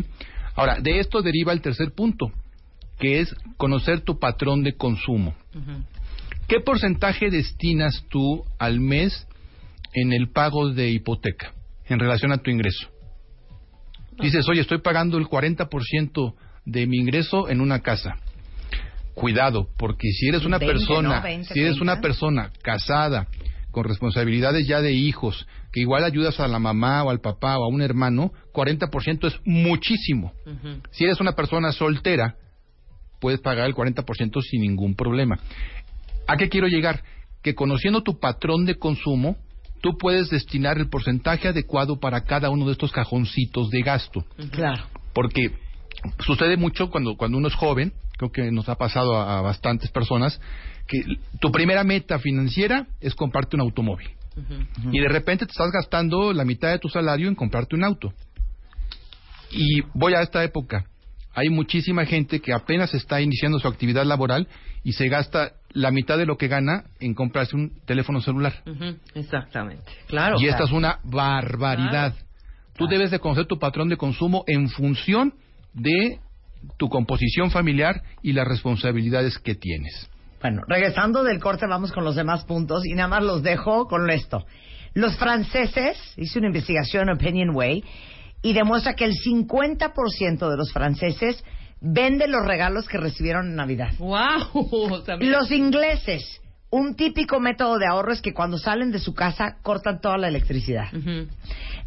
Ahora, 0.57 0.81
de 0.81 0.99
esto 0.99 1.23
deriva 1.23 1.53
el 1.53 1.61
tercer 1.61 1.93
punto, 1.93 2.33
que 2.99 3.21
es 3.21 3.35
conocer 3.59 4.01
tu 4.01 4.19
patrón 4.19 4.63
de 4.63 4.73
consumo. 4.75 5.35
Ujú. 5.55 5.85
¿Qué 6.49 6.61
porcentaje 6.61 7.31
destinas 7.31 8.05
tú 8.11 8.43
al 8.59 8.81
mes 8.81 9.27
en 9.95 10.13
el 10.13 10.31
pago 10.31 10.71
de 10.71 10.91
hipoteca 10.91 11.53
en 11.89 11.99
relación 12.01 12.33
a 12.33 12.39
tu 12.39 12.51
ingreso? 12.51 12.89
Dices, 14.19 14.49
oye, 14.49 14.61
estoy 14.63 14.79
pagando 14.81 15.19
el 15.19 15.27
40% 15.27 16.35
de 16.65 16.87
mi 16.87 16.99
ingreso 16.99 17.49
en 17.49 17.61
una 17.61 17.81
casa. 17.81 18.17
Cuidado, 19.15 19.69
porque 19.77 20.09
si 20.11 20.29
eres 20.29 20.45
una 20.45 20.59
20, 20.59 20.73
persona, 20.73 21.17
¿no? 21.17 21.23
20, 21.23 21.53
si 21.53 21.61
eres 21.61 21.77
30. 21.77 21.83
una 21.83 22.01
persona 22.01 22.51
casada 22.63 23.29
con 23.71 23.85
responsabilidades 23.85 24.67
ya 24.67 24.81
de 24.81 24.93
hijos, 24.93 25.47
que 25.73 25.81
igual 25.81 26.05
ayudas 26.05 26.39
a 26.41 26.47
la 26.47 26.59
mamá 26.59 27.03
o 27.03 27.11
al 27.11 27.21
papá 27.21 27.59
o 27.59 27.65
a 27.65 27.69
un 27.69 27.81
hermano, 27.81 28.33
40% 28.53 29.27
es 29.27 29.41
muchísimo. 29.45 30.33
Si 30.91 31.05
eres 31.05 31.21
una 31.21 31.33
persona 31.33 31.73
soltera, 31.73 32.37
puedes 33.19 33.41
pagar 33.41 33.67
el 33.67 33.75
40% 33.75 34.43
sin 34.43 34.61
ningún 34.61 34.95
problema. 34.95 35.39
¿A 36.27 36.37
qué 36.37 36.49
quiero 36.49 36.69
llegar? 36.69 37.03
Que 37.43 37.55
conociendo 37.55 38.03
tu 38.03 38.19
patrón 38.19 38.67
de 38.67 38.77
consumo, 38.77 39.37
tú 39.81 39.97
puedes 39.99 40.29
destinar 40.29 40.79
el 40.79 40.89
porcentaje 40.89 41.49
adecuado 41.49 41.99
para 41.99 42.25
cada 42.25 42.51
uno 42.51 42.67
de 42.67 42.73
estos 42.73 42.93
cajoncitos 42.93 43.71
de 43.71 43.81
gasto. 43.81 44.25
Claro. 44.51 44.85
Porque 45.15 45.53
sucede 46.21 46.57
mucho 46.57 46.91
cuando, 46.91 47.17
cuando 47.17 47.39
uno 47.39 47.49
es 47.49 47.55
joven, 47.55 47.93
creo 48.17 48.31
que 48.31 48.51
nos 48.51 48.69
ha 48.69 48.77
pasado 48.77 49.17
a, 49.17 49.39
a 49.39 49.43
bastantes 49.43 49.91
personas, 49.91 50.41
que 50.87 51.03
tu 51.41 51.51
primera 51.51 51.85
meta 51.85 52.19
financiera 52.19 52.87
es 53.01 53.15
comprarte 53.15 53.57
un 53.57 53.63
automóvil. 53.63 54.11
Y 54.91 55.01
de 55.01 55.09
repente 55.09 55.47
te 55.47 55.53
estás 55.53 55.71
gastando 55.71 56.33
la 56.33 56.45
mitad 56.45 56.71
de 56.71 56.79
tu 56.79 56.89
salario 56.89 57.29
en 57.29 57.35
comprarte 57.35 57.77
un 57.77 57.85
auto. 57.85 58.13
Y 59.51 59.83
voy 59.95 60.15
a 60.15 60.23
esta 60.23 60.43
época. 60.43 60.87
Hay 61.35 61.49
muchísima 61.49 62.05
gente 62.05 62.41
que 62.41 62.53
apenas 62.53 62.95
está 62.95 63.21
iniciando 63.21 63.59
su 63.59 63.69
actividad 63.69 64.05
laboral 64.05 64.49
y 64.85 64.93
se 64.93 65.09
gasta 65.09 65.53
la 65.71 65.91
mitad 65.91 66.19
de 66.19 66.27
lo 66.27 66.37
que 66.37 66.49
gana 66.49 66.85
en 67.01 67.15
comprarse 67.15 67.57
un 67.57 67.73
teléfono 67.87 68.21
celular. 68.21 68.63
Exactamente. 69.15 69.91
Claro. 70.09 70.39
y 70.39 70.47
esta 70.47 70.65
es 70.65 70.73
una 70.73 70.99
barbaridad. 71.05 72.15
Tú 72.77 72.87
debes 72.87 73.11
de 73.11 73.19
conocer 73.19 73.47
tu 73.47 73.59
patrón 73.59 73.89
de 73.89 73.97
consumo 73.97 74.45
en 74.47 74.69
función 74.69 75.35
de 75.75 76.19
tu 76.77 76.89
composición 76.89 77.51
familiar 77.51 78.03
y 78.23 78.33
las 78.33 78.47
responsabilidades 78.47 79.39
que 79.39 79.55
tienes. 79.55 80.09
Bueno, 80.41 80.63
regresando 80.67 81.23
del 81.23 81.39
corte, 81.39 81.67
vamos 81.67 81.93
con 81.93 82.05
los 82.05 82.17
demás 82.17 82.45
puntos 82.45 82.85
y 82.85 82.95
nada 82.95 83.09
más 83.09 83.23
los 83.23 83.43
dejo 83.43 83.87
con 83.87 84.11
esto. 84.11 84.45
Los 84.95 85.17
franceses, 85.17 85.97
hice 86.17 86.39
una 86.39 86.49
investigación 86.49 87.09
Opinion 87.09 87.55
Way, 87.55 87.85
y 88.43 88.53
demuestra 88.53 88.95
que 88.95 89.05
el 89.05 89.15
50% 89.15 90.51
de 90.51 90.57
los 90.57 90.73
franceses 90.73 91.43
vende 91.81 92.27
los 92.27 92.45
regalos 92.45 92.89
que 92.89 92.99
recibieron 92.99 93.47
en 93.49 93.57
Navidad. 93.57 93.93
¡Wow! 93.99 95.03
Los 95.21 95.51
ingleses, 95.51 96.41
un 96.71 96.95
típico 96.95 97.41
método 97.41 97.79
de 97.79 97.87
ahorro 97.87 98.13
es 98.13 98.21
que 98.21 98.35
cuando 98.35 98.59
salen 98.59 98.91
de 98.91 98.99
su 98.99 99.15
casa 99.15 99.59
cortan 99.63 100.01
toda 100.01 100.19
la 100.19 100.29
electricidad. 100.29 100.87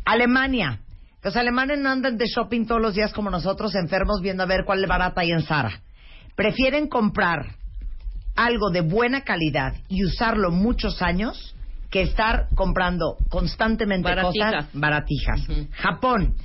Alemania. 0.05 0.79
Los 1.25 1.35
alemanes 1.37 1.79
no 1.79 1.89
andan 1.89 2.17
de 2.17 2.27
shopping 2.27 2.67
todos 2.67 2.79
los 2.79 2.93
días 2.93 3.11
como 3.11 3.31
nosotros, 3.31 3.73
enfermos, 3.73 4.21
viendo 4.21 4.43
a 4.43 4.45
ver 4.45 4.63
cuál 4.63 4.83
es 4.83 4.87
barata 4.87 5.21
ahí 5.21 5.31
en 5.31 5.41
Zara. 5.41 5.81
Prefieren 6.35 6.87
comprar 6.87 7.55
algo 8.35 8.69
de 8.69 8.81
buena 8.81 9.21
calidad 9.21 9.73
y 9.87 10.05
usarlo 10.05 10.51
muchos 10.51 11.01
años 11.01 11.55
que 11.89 12.03
estar 12.03 12.49
comprando 12.53 13.17
constantemente 13.27 14.07
Baratijas. 14.07 14.51
cosas 14.51 14.69
baratijas. 14.73 15.41
Japón. 15.71 16.35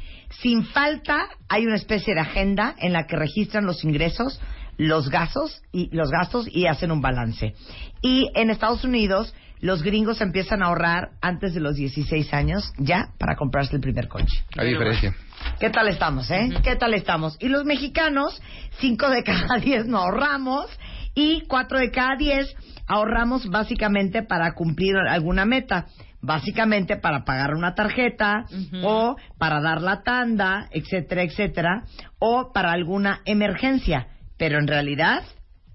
Sin 0.40 0.64
falta 0.64 1.28
hay 1.46 1.66
una 1.66 1.76
especie 1.76 2.14
de 2.14 2.20
agenda 2.20 2.75
en 2.78 2.94
la 2.94 3.06
que 3.06 3.16
registran 3.16 3.66
los 3.66 3.84
ingresos, 3.84 4.40
los 4.80 5.10
gastos 5.10 5.62
y 5.72 5.94
los 5.94 6.10
gastos 6.10 6.49
y 6.50 6.66
hacen 6.66 6.90
un 6.90 7.02
balance. 7.02 7.54
Y 8.00 8.30
en 8.34 8.49
Estados 8.49 8.82
Unidos 8.82 9.34
los 9.60 9.82
gringos 9.82 10.22
empiezan 10.22 10.62
a 10.62 10.66
ahorrar 10.66 11.10
antes 11.20 11.52
de 11.52 11.60
los 11.60 11.76
16 11.76 12.32
años 12.32 12.72
ya 12.78 13.10
para 13.18 13.37
comprarse 13.37 13.76
el 13.76 13.82
primer 13.82 14.08
coche. 14.08 14.42
A 14.56 14.64
diferencia. 14.64 15.14
¿Qué 15.58 15.68
tal 15.68 15.88
estamos, 15.88 16.30
eh? 16.30 16.49
¿Qué 16.62 16.76
tal 16.76 16.94
estamos? 16.94 17.37
Y 17.40 17.49
los 17.49 17.66
mexicanos, 17.66 18.40
cinco 18.78 19.10
de 19.10 19.22
cada 19.22 19.58
diez 19.60 19.87
no 19.87 19.99
ahorramos 19.99 20.66
y 21.14 21.42
cuatro 21.46 21.78
de 21.78 21.90
cada 21.90 22.16
diez 22.16 22.54
ahorramos 22.87 23.50
básicamente 23.50 24.22
para 24.22 24.54
cumplir 24.54 24.96
alguna 24.96 25.44
meta. 25.44 25.87
Básicamente 26.22 26.96
para 26.96 27.25
pagar 27.25 27.54
una 27.54 27.75
tarjeta 27.75 28.44
o 28.82 29.16
para 29.38 29.62
dar 29.62 29.80
la 29.80 30.02
tanda, 30.02 30.68
etcétera, 30.70 31.22
etcétera, 31.22 31.84
o 32.18 32.52
para 32.52 32.72
alguna 32.72 33.20
emergencia. 33.25 34.06
Pero 34.40 34.59
en 34.59 34.66
realidad 34.66 35.23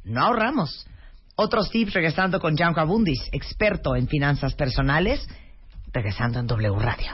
no 0.05 0.21
ahorramos. 0.21 0.87
Otros 1.35 1.69
tips 1.69 1.93
regresando 1.93 2.39
con 2.39 2.57
Gianco 2.57 2.79
Abundis, 2.79 3.29
experto 3.31 3.95
en 3.95 4.07
finanzas 4.07 4.55
personales, 4.55 5.23
regresando 5.93 6.39
en 6.39 6.47
W 6.47 6.75
Radio. 6.79 7.11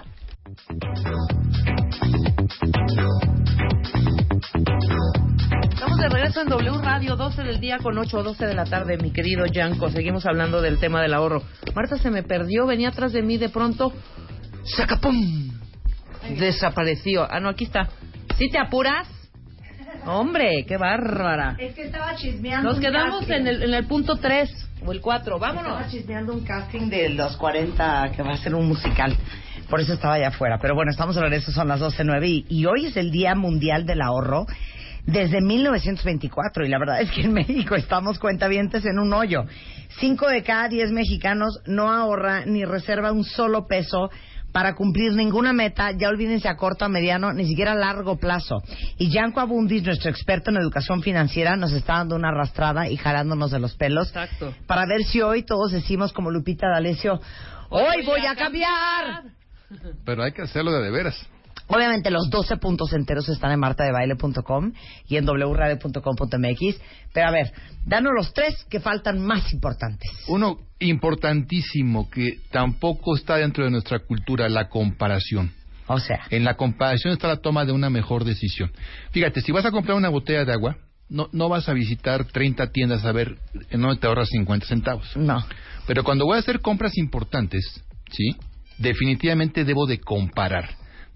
Estamos 5.69 5.97
de 5.97 6.07
regreso 6.07 6.41
en 6.41 6.47
W 6.47 6.77
Radio, 6.81 7.17
12 7.17 7.43
del 7.43 7.59
día 7.59 7.79
con 7.79 7.97
8 7.97 8.17
o 8.17 8.23
12 8.23 8.45
de 8.45 8.53
la 8.53 8.63
tarde, 8.63 8.97
mi 8.97 9.11
querido 9.11 9.45
Yanko. 9.45 9.89
Seguimos 9.89 10.25
hablando 10.25 10.61
del 10.61 10.79
tema 10.79 11.01
del 11.01 11.13
ahorro. 11.13 11.43
Marta 11.75 11.97
se 11.97 12.11
me 12.11 12.23
perdió, 12.23 12.65
venía 12.65 12.89
atrás 12.89 13.11
de 13.11 13.23
mí 13.23 13.37
de 13.37 13.49
pronto. 13.49 13.91
¡Sacapum! 14.63 15.51
Desapareció. 16.39 17.27
Ah, 17.29 17.41
no, 17.41 17.49
aquí 17.49 17.65
está. 17.65 17.89
¿Sí 18.37 18.49
te 18.49 18.57
apuras? 18.57 19.20
Hombre, 20.05 20.65
qué 20.67 20.77
bárbara. 20.77 21.55
Es 21.59 21.75
que 21.75 21.83
estaba 21.83 22.15
chismeando. 22.15 22.69
Nos 22.69 22.79
quedamos 22.79 23.29
en 23.29 23.47
el, 23.47 23.63
en 23.63 23.73
el 23.73 23.85
punto 23.85 24.15
3 24.15 24.49
o 24.85 24.91
el 24.91 25.01
4. 25.01 25.35
Estaba 25.35 25.53
Vámonos. 25.53 25.91
chismeando 25.91 26.33
un 26.33 26.43
casting 26.43 26.89
de 26.89 27.09
los 27.09 27.37
40 27.37 28.11
que 28.15 28.23
va 28.23 28.33
a 28.33 28.37
ser 28.37 28.55
un 28.55 28.67
musical. 28.67 29.15
Por 29.69 29.79
eso 29.79 29.93
estaba 29.93 30.15
allá 30.15 30.29
afuera. 30.29 30.57
Pero 30.61 30.75
bueno, 30.75 30.91
estamos 30.91 31.15
de 31.15 31.21
regreso, 31.21 31.51
son 31.51 31.67
las 31.67 31.79
12.09 31.79 32.27
y, 32.27 32.45
y 32.49 32.65
hoy 32.65 32.87
es 32.87 32.97
el 32.97 33.11
Día 33.11 33.35
Mundial 33.35 33.85
del 33.85 34.01
Ahorro 34.01 34.45
desde 35.05 35.41
1924 35.41 36.65
y 36.65 36.69
la 36.69 36.77
verdad 36.77 37.01
es 37.01 37.11
que 37.11 37.21
en 37.21 37.33
México 37.33 37.75
estamos 37.75 38.19
cuentavientes 38.19 38.85
en 38.85 38.99
un 38.99 39.13
hoyo. 39.13 39.45
Cinco 39.99 40.27
de 40.27 40.43
cada 40.43 40.67
diez 40.67 40.91
mexicanos 40.91 41.59
no 41.65 41.91
ahorra 41.91 42.45
ni 42.45 42.65
reserva 42.65 43.11
un 43.11 43.23
solo 43.23 43.67
peso 43.67 44.09
para 44.51 44.75
cumplir 44.75 45.13
ninguna 45.13 45.53
meta, 45.53 45.91
ya 45.91 46.09
olvídense 46.09 46.47
a 46.47 46.55
corto, 46.55 46.85
a 46.85 46.89
mediano, 46.89 47.33
ni 47.33 47.47
siquiera 47.47 47.71
a 47.73 47.75
largo 47.75 48.17
plazo. 48.17 48.61
Y 48.97 49.09
Yanko 49.09 49.39
Abundis, 49.39 49.83
nuestro 49.83 50.09
experto 50.09 50.49
en 50.49 50.57
educación 50.57 51.01
financiera, 51.01 51.55
nos 51.55 51.71
está 51.71 51.95
dando 51.95 52.15
una 52.15 52.29
arrastrada 52.29 52.89
y 52.89 52.97
jalándonos 52.97 53.51
de 53.51 53.59
los 53.59 53.75
pelos 53.75 54.09
Exacto. 54.09 54.53
para 54.67 54.85
ver 54.85 55.03
si 55.03 55.21
hoy 55.21 55.43
todos 55.43 55.71
decimos 55.71 56.13
como 56.13 56.31
Lupita 56.31 56.67
D'Alessio, 56.67 57.19
hoy 57.69 58.05
voy 58.05 58.25
a 58.25 58.35
cambiar. 58.35 59.23
Pero 60.05 60.23
hay 60.23 60.33
que 60.33 60.41
hacerlo 60.41 60.71
de 60.71 60.81
de 60.81 60.91
veras. 60.91 61.27
Obviamente 61.67 62.11
los 62.11 62.29
12 62.29 62.57
puntos 62.57 62.93
enteros 62.93 63.29
están 63.29 63.51
en 63.51 63.59
martadebaile.com 63.59 64.73
y 65.07 65.17
en 65.17 65.25
wradio.com.mx. 65.25 66.81
Pero 67.13 67.27
a 67.27 67.31
ver, 67.31 67.51
danos 67.85 68.13
los 68.15 68.33
tres 68.33 68.65
que 68.69 68.79
faltan 68.79 69.19
más 69.19 69.53
importantes. 69.53 70.09
Uno 70.27 70.59
importantísimo 70.79 72.09
que 72.09 72.39
tampoco 72.51 73.15
está 73.15 73.35
dentro 73.37 73.63
de 73.63 73.71
nuestra 73.71 73.99
cultura, 73.99 74.49
la 74.49 74.69
comparación. 74.69 75.51
O 75.87 75.99
sea, 75.99 76.21
En 76.29 76.43
la 76.43 76.55
comparación 76.55 77.13
está 77.13 77.27
la 77.27 77.37
toma 77.41 77.65
de 77.65 77.71
una 77.73 77.89
mejor 77.89 78.23
decisión. 78.23 78.71
Fíjate, 79.11 79.41
si 79.41 79.51
vas 79.51 79.65
a 79.65 79.71
comprar 79.71 79.97
una 79.97 80.09
botella 80.09 80.45
de 80.45 80.53
agua, 80.53 80.77
no, 81.09 81.27
no 81.33 81.49
vas 81.49 81.67
a 81.67 81.73
visitar 81.73 82.23
30 82.25 82.71
tiendas 82.71 83.03
a 83.03 83.11
ver 83.11 83.37
en 83.69 83.81
dónde 83.81 83.97
te 83.99 84.07
ahorras 84.07 84.29
50 84.29 84.65
centavos. 84.67 85.15
no. 85.17 85.43
Pero 85.87 86.03
cuando 86.03 86.25
voy 86.25 86.37
a 86.37 86.39
hacer 86.39 86.61
compras 86.61 86.95
importantes, 86.97 87.83
¿sí? 88.11 88.35
Definitivamente 88.77 89.65
debo 89.65 89.87
de 89.87 89.99
comparar, 89.99 90.69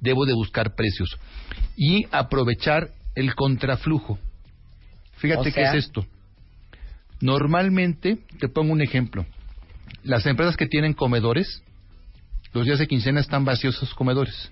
debo 0.06 0.26
de 0.26 0.34
buscar 0.34 0.76
precios 0.76 1.18
y 1.76 2.06
aprovechar 2.12 2.92
el 3.16 3.36
contraflujo. 3.36 4.18
Fíjate 5.18 5.50
O 5.50 5.54
qué 5.54 5.64
es 5.64 5.74
esto. 5.74 6.06
Normalmente, 7.22 8.20
te 8.40 8.48
pongo 8.50 8.74
un 8.74 8.82
ejemplo. 8.82 9.26
Las 10.04 10.26
empresas 10.26 10.56
que 10.58 10.68
tienen 10.68 10.94
comedores, 10.94 11.64
los 12.54 12.66
días 12.66 12.80
de 12.80 12.88
quincena 12.88 13.20
están 13.20 13.46
vacíos 13.46 13.76
esos 13.76 13.94
comedores. 13.94 14.52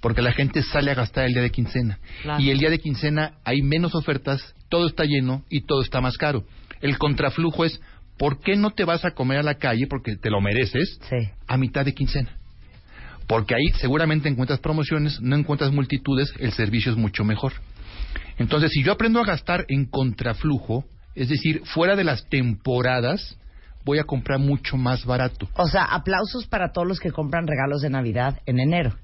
Porque 0.00 0.22
la 0.22 0.32
gente 0.32 0.62
sale 0.62 0.90
a 0.90 0.94
gastar 0.94 1.24
el 1.24 1.32
día 1.32 1.42
de 1.42 1.50
quincena. 1.50 1.98
Claro. 2.22 2.42
Y 2.42 2.50
el 2.50 2.58
día 2.58 2.70
de 2.70 2.78
quincena 2.78 3.34
hay 3.44 3.62
menos 3.62 3.94
ofertas, 3.94 4.54
todo 4.68 4.86
está 4.86 5.04
lleno 5.04 5.42
y 5.48 5.62
todo 5.62 5.82
está 5.82 6.00
más 6.00 6.18
caro. 6.18 6.44
El 6.80 6.98
contraflujo 6.98 7.64
es, 7.64 7.80
¿por 8.18 8.40
qué 8.40 8.56
no 8.56 8.70
te 8.70 8.84
vas 8.84 9.04
a 9.04 9.12
comer 9.12 9.38
a 9.38 9.42
la 9.42 9.54
calle 9.54 9.86
porque 9.88 10.16
te 10.16 10.30
lo 10.30 10.40
mereces 10.40 10.98
Sí. 11.08 11.30
a 11.46 11.56
mitad 11.56 11.84
de 11.84 11.94
quincena? 11.94 12.36
Porque 13.26 13.54
ahí 13.54 13.66
seguramente 13.80 14.28
encuentras 14.28 14.60
promociones, 14.60 15.20
no 15.20 15.36
encuentras 15.36 15.72
multitudes, 15.72 16.32
el 16.38 16.52
servicio 16.52 16.92
es 16.92 16.98
mucho 16.98 17.24
mejor. 17.24 17.52
Entonces, 18.38 18.70
si 18.72 18.82
yo 18.84 18.92
aprendo 18.92 19.20
a 19.20 19.24
gastar 19.24 19.64
en 19.68 19.86
contraflujo, 19.86 20.84
es 21.14 21.28
decir, 21.28 21.62
fuera 21.64 21.96
de 21.96 22.04
las 22.04 22.28
temporadas, 22.28 23.36
voy 23.84 23.98
a 23.98 24.04
comprar 24.04 24.38
mucho 24.38 24.76
más 24.76 25.04
barato. 25.04 25.48
O 25.54 25.66
sea, 25.66 25.84
aplausos 25.84 26.46
para 26.46 26.72
todos 26.72 26.86
los 26.86 27.00
que 27.00 27.10
compran 27.10 27.46
regalos 27.46 27.80
de 27.80 27.90
Navidad 27.90 28.40
en 28.46 28.60
enero. 28.60 28.94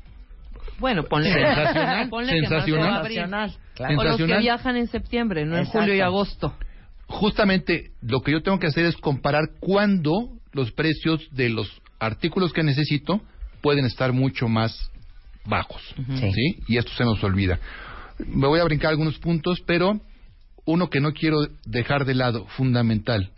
Bueno, 0.78 1.04
ponle, 1.04 1.32
Sensacional, 1.32 2.08
ponle 2.08 2.32
que 2.32 2.40
más 2.42 2.48
sensacional. 2.50 2.84
se 2.84 2.90
va 2.90 2.96
a 2.96 3.00
abrir. 3.00 3.18
Nacional, 3.18 3.50
O 3.50 3.76
claro. 3.76 3.92
los 3.94 4.02
que 4.02 4.08
Sensacional. 4.10 4.40
viajan 4.42 4.76
en 4.76 4.86
septiembre, 4.88 5.44
no 5.46 5.56
en 5.56 5.64
julio 5.64 5.94
y 5.94 6.00
agosto. 6.00 6.54
Justamente 7.06 7.90
lo 8.00 8.20
que 8.20 8.32
yo 8.32 8.42
tengo 8.42 8.58
que 8.58 8.66
hacer 8.68 8.86
es 8.86 8.96
comparar 8.96 9.44
cuándo 9.60 10.30
los 10.52 10.72
precios 10.72 11.28
de 11.32 11.48
los 11.50 11.80
artículos 11.98 12.52
que 12.52 12.62
necesito 12.62 13.20
pueden 13.62 13.86
estar 13.86 14.12
mucho 14.12 14.48
más 14.48 14.90
bajos. 15.44 15.82
Sí. 15.96 16.32
¿sí? 16.32 16.56
Y 16.68 16.76
esto 16.76 16.92
se 16.96 17.04
nos 17.04 17.22
olvida. 17.24 17.58
Me 18.18 18.46
voy 18.46 18.60
a 18.60 18.64
brincar 18.64 18.90
algunos 18.90 19.18
puntos, 19.18 19.62
pero 19.66 20.00
uno 20.64 20.90
que 20.90 21.00
no 21.00 21.12
quiero 21.12 21.38
dejar 21.64 22.04
de 22.04 22.14
lado, 22.14 22.46
fundamental, 22.56 23.30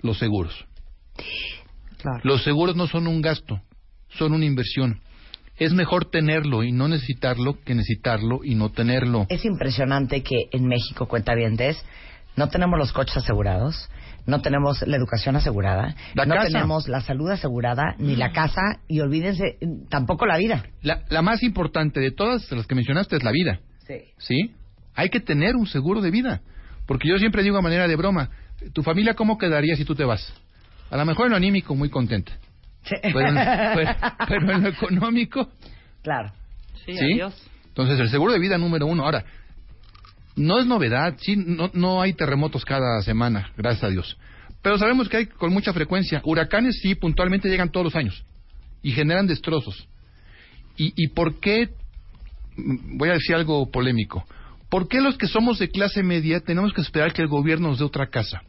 los 0.00 0.18
seguros. 0.18 0.64
Los 2.22 2.42
seguros 2.42 2.76
no 2.76 2.86
son 2.86 3.06
un 3.06 3.22
gasto, 3.22 3.60
son 4.10 4.32
una 4.32 4.44
inversión. 4.44 5.00
Es 5.56 5.72
mejor 5.72 6.10
tenerlo 6.10 6.64
y 6.64 6.72
no 6.72 6.88
necesitarlo 6.88 7.58
que 7.64 7.74
necesitarlo 7.74 8.40
y 8.42 8.56
no 8.56 8.70
tenerlo. 8.70 9.26
Es 9.28 9.44
impresionante 9.44 10.22
que 10.22 10.48
en 10.50 10.66
México, 10.66 11.06
cuenta 11.06 11.34
bien, 11.34 11.56
no 12.36 12.48
tenemos 12.48 12.78
los 12.78 12.92
coches 12.92 13.16
asegurados, 13.16 13.88
no 14.26 14.40
tenemos 14.40 14.82
la 14.86 14.96
educación 14.96 15.36
asegurada, 15.36 15.94
La 16.14 16.24
no 16.26 16.34
casa. 16.34 16.46
tenemos 16.48 16.88
la 16.88 17.00
salud 17.00 17.30
asegurada, 17.30 17.94
ni 17.98 18.16
la 18.16 18.32
casa, 18.32 18.60
y 18.88 19.00
olvídense, 19.00 19.58
tampoco 19.90 20.26
la 20.26 20.36
vida. 20.38 20.64
La, 20.82 21.02
la 21.10 21.22
más 21.22 21.42
importante 21.42 22.00
de 22.00 22.10
todas 22.10 22.50
las 22.52 22.66
que 22.66 22.74
mencionaste 22.74 23.16
es 23.16 23.22
la 23.22 23.30
vida. 23.32 23.60
Sí. 23.86 23.94
¿Sí? 24.18 24.54
Hay 24.94 25.10
que 25.10 25.20
tener 25.20 25.56
un 25.56 25.66
seguro 25.66 26.00
de 26.00 26.10
vida. 26.10 26.40
Porque 26.86 27.08
yo 27.08 27.18
siempre 27.18 27.42
digo 27.42 27.56
a 27.58 27.62
manera 27.62 27.86
de 27.88 27.96
broma, 27.96 28.30
¿tu 28.72 28.82
familia 28.82 29.14
cómo 29.14 29.38
quedaría 29.38 29.76
si 29.76 29.84
tú 29.84 29.94
te 29.94 30.04
vas? 30.04 30.32
A 30.90 30.96
lo 30.96 31.04
mejor 31.04 31.26
en 31.26 31.30
lo 31.32 31.36
anímico 31.36 31.74
muy 31.74 31.88
contenta. 31.90 32.32
Pero 33.02 33.20
en, 33.20 33.34
pero- 33.34 33.96
pero 34.28 34.52
en 34.52 34.62
lo 34.62 34.68
económico, 34.68 35.48
Claro. 36.02 36.30
Sí, 36.84 36.92
¿sí? 36.94 37.12
adiós. 37.14 37.50
Entonces, 37.68 37.98
el 37.98 38.08
seguro 38.10 38.32
de 38.32 38.38
vida 38.38 38.56
número 38.58 38.86
uno. 38.86 39.04
Ahora, 39.04 39.24
no 40.36 40.58
es 40.58 40.66
novedad, 40.66 41.16
sí, 41.20 41.36
no, 41.36 41.70
no 41.74 42.02
hay 42.02 42.12
terremotos 42.12 42.64
cada 42.64 43.00
semana, 43.02 43.50
gracias 43.56 43.84
a 43.84 43.88
Dios. 43.88 44.16
Pero 44.62 44.78
sabemos 44.78 45.08
que 45.08 45.18
hay 45.18 45.26
con 45.26 45.52
mucha 45.52 45.72
frecuencia. 45.72 46.22
Huracanes 46.24 46.78
sí, 46.80 46.94
puntualmente 46.94 47.48
llegan 47.48 47.70
todos 47.70 47.84
los 47.84 47.96
años 47.96 48.24
y 48.82 48.92
generan 48.92 49.26
destrozos. 49.26 49.86
¿Y, 50.76 50.92
y 50.96 51.08
por 51.08 51.38
qué? 51.38 51.68
mm, 52.56 52.96
Voy 52.98 53.10
a 53.10 53.14
decir 53.14 53.34
algo 53.34 53.70
polémico. 53.70 54.26
¿Por 54.70 54.88
qué 54.88 55.00
los 55.00 55.16
que 55.18 55.26
somos 55.28 55.58
de 55.58 55.68
clase 55.68 56.02
media 56.02 56.40
tenemos 56.40 56.72
que 56.72 56.80
esperar 56.80 57.12
que 57.12 57.22
el 57.22 57.28
gobierno 57.28 57.68
nos 57.68 57.78
dé 57.78 57.84
otra 57.84 58.08
casa? 58.08 58.42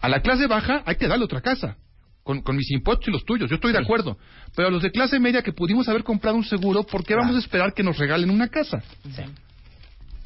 A 0.00 0.08
la 0.08 0.20
clase 0.22 0.46
baja 0.46 0.82
hay 0.86 0.96
que 0.96 1.06
darle 1.06 1.24
otra 1.24 1.40
casa. 1.40 1.76
Con, 2.22 2.42
con 2.42 2.56
mis 2.56 2.70
impuestos 2.70 3.08
y 3.08 3.10
los 3.10 3.24
tuyos, 3.24 3.48
yo 3.48 3.56
estoy 3.56 3.72
de 3.72 3.78
acuerdo. 3.78 4.18
Pero 4.54 4.68
a 4.68 4.70
los 4.70 4.82
de 4.82 4.90
clase 4.90 5.18
media 5.20 5.42
que 5.42 5.52
pudimos 5.52 5.88
haber 5.88 6.02
comprado 6.02 6.36
un 6.36 6.44
seguro, 6.44 6.82
¿por 6.82 7.04
qué 7.04 7.14
vamos 7.14 7.36
a 7.36 7.38
esperar 7.38 7.72
que 7.72 7.82
nos 7.82 7.96
regalen 7.96 8.28
una 8.30 8.48
casa? 8.48 8.82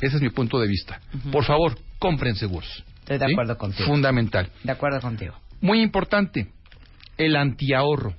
Ese 0.02 0.16
es 0.16 0.22
mi 0.22 0.30
punto 0.30 0.58
de 0.58 0.66
vista. 0.66 1.00
Por 1.30 1.44
favor, 1.44 1.78
compren 2.00 2.34
seguros. 2.34 2.84
Estoy 3.00 3.18
de 3.18 3.26
¿Sí? 3.26 3.32
acuerdo 3.32 3.56
contigo. 3.56 3.86
Fundamental. 3.86 4.50
De 4.64 4.72
acuerdo 4.72 5.00
contigo. 5.00 5.34
Muy 5.60 5.80
importante, 5.80 6.48
el 7.16 7.36
antiahorro. 7.36 8.12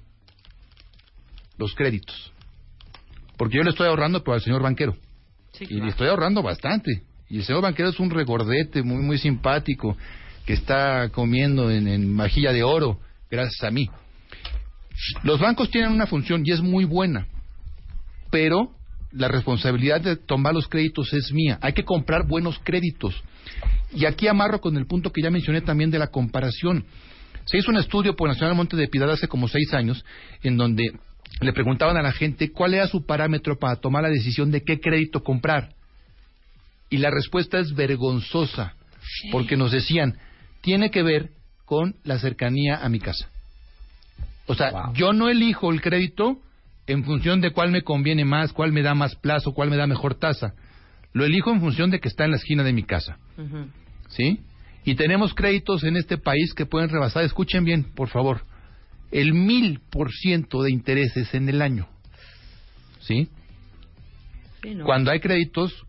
Los 1.58 1.76
créditos. 1.76 2.32
Porque 3.38 3.58
yo 3.58 3.64
le 3.64 3.72
estoy 3.72 3.88
ahorrando 3.88 4.24
pero 4.24 4.36
al 4.36 4.42
señor 4.42 4.64
banquero. 4.64 4.96
Sí, 5.52 5.66
Y 5.70 5.82
le 5.82 5.90
estoy 5.90 6.08
ahorrando 6.08 6.42
bastante. 6.42 7.04
Y 7.30 7.38
el 7.40 7.44
señor 7.44 7.62
banquero 7.62 7.90
es 7.90 8.00
un 8.00 8.10
regordete 8.10 8.82
muy, 8.82 9.04
muy 9.04 9.18
simpático 9.18 9.98
que 10.46 10.54
está 10.54 11.10
comiendo 11.10 11.70
en, 11.70 11.88
en 11.90 12.16
vajilla 12.16 12.54
de 12.54 12.64
oro, 12.64 13.00
gracias 13.30 13.62
a 13.64 13.72
mí. 13.72 13.90
Los 15.24 15.40
bancos 15.42 15.70
tienen 15.70 15.92
una 15.92 16.08
función 16.08 16.44
y 16.46 16.52
es 16.52 16.62
muy 16.62 16.86
buena, 16.86 17.28
pero 18.30 18.72
la 19.14 19.28
responsabilidad 19.28 20.02
de 20.02 20.16
tomar 20.16 20.54
los 20.54 20.68
créditos 20.68 21.14
es 21.14 21.32
mía. 21.32 21.60
Hay 21.62 21.74
que 21.74 21.84
comprar 21.84 22.28
buenos 22.28 22.60
créditos. 22.64 23.16
Y 23.94 24.06
aquí 24.06 24.28
amarro 24.28 24.60
con 24.60 24.76
el 24.78 24.88
punto 24.88 25.12
que 25.12 25.22
ya 25.22 25.30
mencioné 25.30 25.62
también 25.62 25.92
de 25.92 26.00
la 26.00 26.08
comparación. 26.08 26.86
Se 27.46 27.58
hizo 27.58 27.72
un 27.72 27.78
estudio 27.78 28.16
por 28.16 28.28
Nacional 28.28 28.56
Monte 28.56 28.76
de 28.76 28.88
Piedad 28.88 29.12
hace 29.12 29.28
como 29.28 29.48
seis 29.48 29.74
años, 29.74 30.04
en 30.42 30.58
donde 30.58 30.94
le 31.42 31.54
preguntaban 31.54 31.98
a 31.98 32.02
la 32.02 32.12
gente 32.12 32.52
cuál 32.52 32.74
era 32.74 32.88
su 32.88 33.06
parámetro 33.06 33.58
para 33.60 33.76
tomar 33.76 34.04
la 34.04 34.10
decisión 34.10 34.50
de 34.52 34.64
qué 34.64 34.80
crédito 34.80 35.24
comprar. 35.24 35.70
Y 36.90 36.98
la 36.98 37.12
respuesta 37.12 37.60
es 37.60 37.74
vergonzosa, 37.74 38.76
porque 39.32 39.58
nos 39.58 39.72
decían, 39.72 40.18
tiene 40.62 40.90
que 40.90 41.04
ver 41.04 41.30
con 41.66 41.96
la 42.04 42.18
cercanía 42.20 42.78
a 42.84 42.90
mi 42.90 43.00
casa. 43.00 43.30
O 44.48 44.56
sea, 44.56 44.72
Wow. 44.72 44.94
yo 44.94 45.14
no 45.14 45.30
elijo 45.30 45.72
el 45.72 45.82
crédito 45.82 46.38
en 46.88 47.04
función 47.04 47.42
de 47.42 47.52
cuál 47.52 47.72
me 47.72 47.84
conviene 47.84 48.26
más, 48.26 48.54
cuál 48.54 48.72
me 48.72 48.82
da 48.82 48.94
más 48.94 49.16
plazo, 49.16 49.54
cuál 49.54 49.70
me 49.70 49.78
da 49.78 49.88
mejor 49.88 50.16
tasa. 50.16 50.54
Lo 51.14 51.26
elijo 51.26 51.52
en 51.52 51.62
función 51.62 51.92
de 51.92 52.00
que 52.00 52.08
está 52.08 52.26
en 52.26 52.32
la 52.32 52.38
esquina 52.38 52.64
de 52.64 52.74
mi 52.74 52.84
casa. 52.84 53.18
¿Sí? 54.10 54.42
Y 54.84 54.96
tenemos 54.96 55.34
créditos 55.34 55.84
en 55.84 55.96
este 55.96 56.18
país 56.18 56.54
que 56.54 56.66
pueden 56.66 56.90
rebasar, 56.90 57.24
escuchen 57.24 57.64
bien, 57.64 57.84
por 57.96 58.10
favor, 58.10 58.42
el 59.12 59.34
mil 59.34 59.80
por 59.90 60.12
ciento 60.12 60.62
de 60.64 60.72
intereses 60.72 61.34
en 61.34 61.48
el 61.48 61.62
año. 61.62 61.88
¿Sí? 63.00 63.30
Sí, 64.62 64.76
no. 64.76 64.86
Cuando 64.86 65.12
hay 65.12 65.20
créditos, 65.20 65.86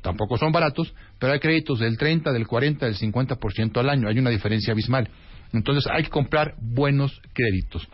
tampoco 0.00 0.38
son 0.38 0.52
baratos, 0.52 0.94
pero 1.18 1.32
hay 1.32 1.40
créditos 1.40 1.80
del 1.80 1.98
30, 1.98 2.32
del 2.32 2.46
40, 2.46 2.86
del 2.86 2.96
50% 2.96 3.76
al 3.78 3.90
año. 3.90 4.08
Hay 4.08 4.18
una 4.18 4.30
diferencia 4.30 4.72
abismal. 4.72 5.08
Entonces 5.52 5.90
hay 5.90 6.04
que 6.04 6.10
comprar 6.10 6.54
buenos 6.60 7.20
créditos. 7.32 7.88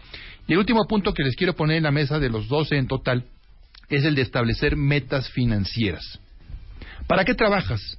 Y 0.46 0.52
el 0.52 0.59
último 0.59 0.87
punto 0.87 1.12
que 1.14 1.22
les 1.22 1.37
quiero 1.37 1.54
poner 1.54 1.78
en 1.78 1.85
la 1.85 1.90
mesa 1.90 2.18
de 2.18 2.28
los 2.28 2.48
12 2.48 2.76
en 2.76 2.87
total 2.87 3.24
es 3.88 4.04
el 4.04 4.14
de 4.14 4.22
establecer 4.22 4.76
metas 4.76 5.28
financieras. 5.30 6.20
¿Para 7.07 7.24
qué 7.24 7.35
trabajas? 7.35 7.98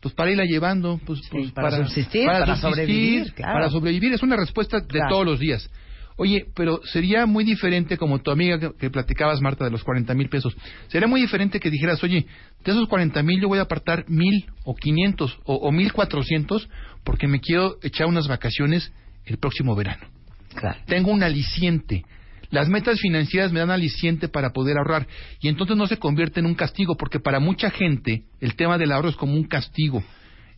Pues 0.00 0.14
para 0.14 0.30
irla 0.30 0.44
llevando, 0.44 1.00
pues, 1.06 1.20
pues, 1.30 1.50
para 1.52 1.78
subsistir, 1.78 2.26
para 2.26 2.56
sobrevivir, 2.56 3.32
claro. 3.32 3.54
Para 3.54 3.70
sobrevivir, 3.70 4.12
es 4.12 4.22
una 4.22 4.36
respuesta 4.36 4.80
de 4.80 4.86
Claro. 4.86 5.08
todos 5.08 5.24
los 5.26 5.38
días. 5.40 5.70
Oye, 6.16 6.46
pero 6.54 6.80
sería 6.84 7.26
muy 7.26 7.42
diferente, 7.42 7.96
como 7.96 8.20
tu 8.20 8.30
amiga 8.30 8.60
que, 8.60 8.70
que 8.78 8.90
platicabas, 8.90 9.40
Marta, 9.40 9.64
de 9.64 9.70
los 9.70 9.82
40 9.82 10.14
mil 10.14 10.28
pesos. 10.28 10.54
Sería 10.88 11.08
muy 11.08 11.20
diferente 11.22 11.58
que 11.58 11.70
dijeras, 11.70 12.04
oye, 12.04 12.26
de 12.64 12.70
esos 12.70 12.86
40 12.86 13.22
mil 13.22 13.40
yo 13.40 13.48
voy 13.48 13.58
a 13.58 13.62
apartar 13.62 14.04
mil 14.08 14.44
o 14.64 14.74
500 14.76 15.38
o, 15.44 15.54
o 15.54 15.72
1400 15.72 16.68
porque 17.02 17.26
me 17.26 17.40
quiero 17.40 17.78
echar 17.82 18.06
unas 18.06 18.28
vacaciones 18.28 18.92
el 19.24 19.38
próximo 19.38 19.74
verano. 19.74 20.06
Claro. 20.54 20.78
Tengo 20.86 21.10
un 21.10 21.22
aliciente. 21.22 22.04
Las 22.50 22.68
metas 22.68 23.00
financieras 23.00 23.52
me 23.52 23.60
dan 23.60 23.70
aliciente 23.70 24.28
para 24.28 24.50
poder 24.52 24.76
ahorrar 24.78 25.06
y 25.40 25.48
entonces 25.48 25.76
no 25.76 25.86
se 25.86 25.98
convierte 25.98 26.40
en 26.40 26.46
un 26.46 26.54
castigo 26.54 26.96
porque 26.96 27.18
para 27.18 27.40
mucha 27.40 27.70
gente 27.70 28.22
el 28.40 28.54
tema 28.54 28.78
del 28.78 28.92
ahorro 28.92 29.08
es 29.08 29.16
como 29.16 29.34
un 29.34 29.44
castigo. 29.44 30.02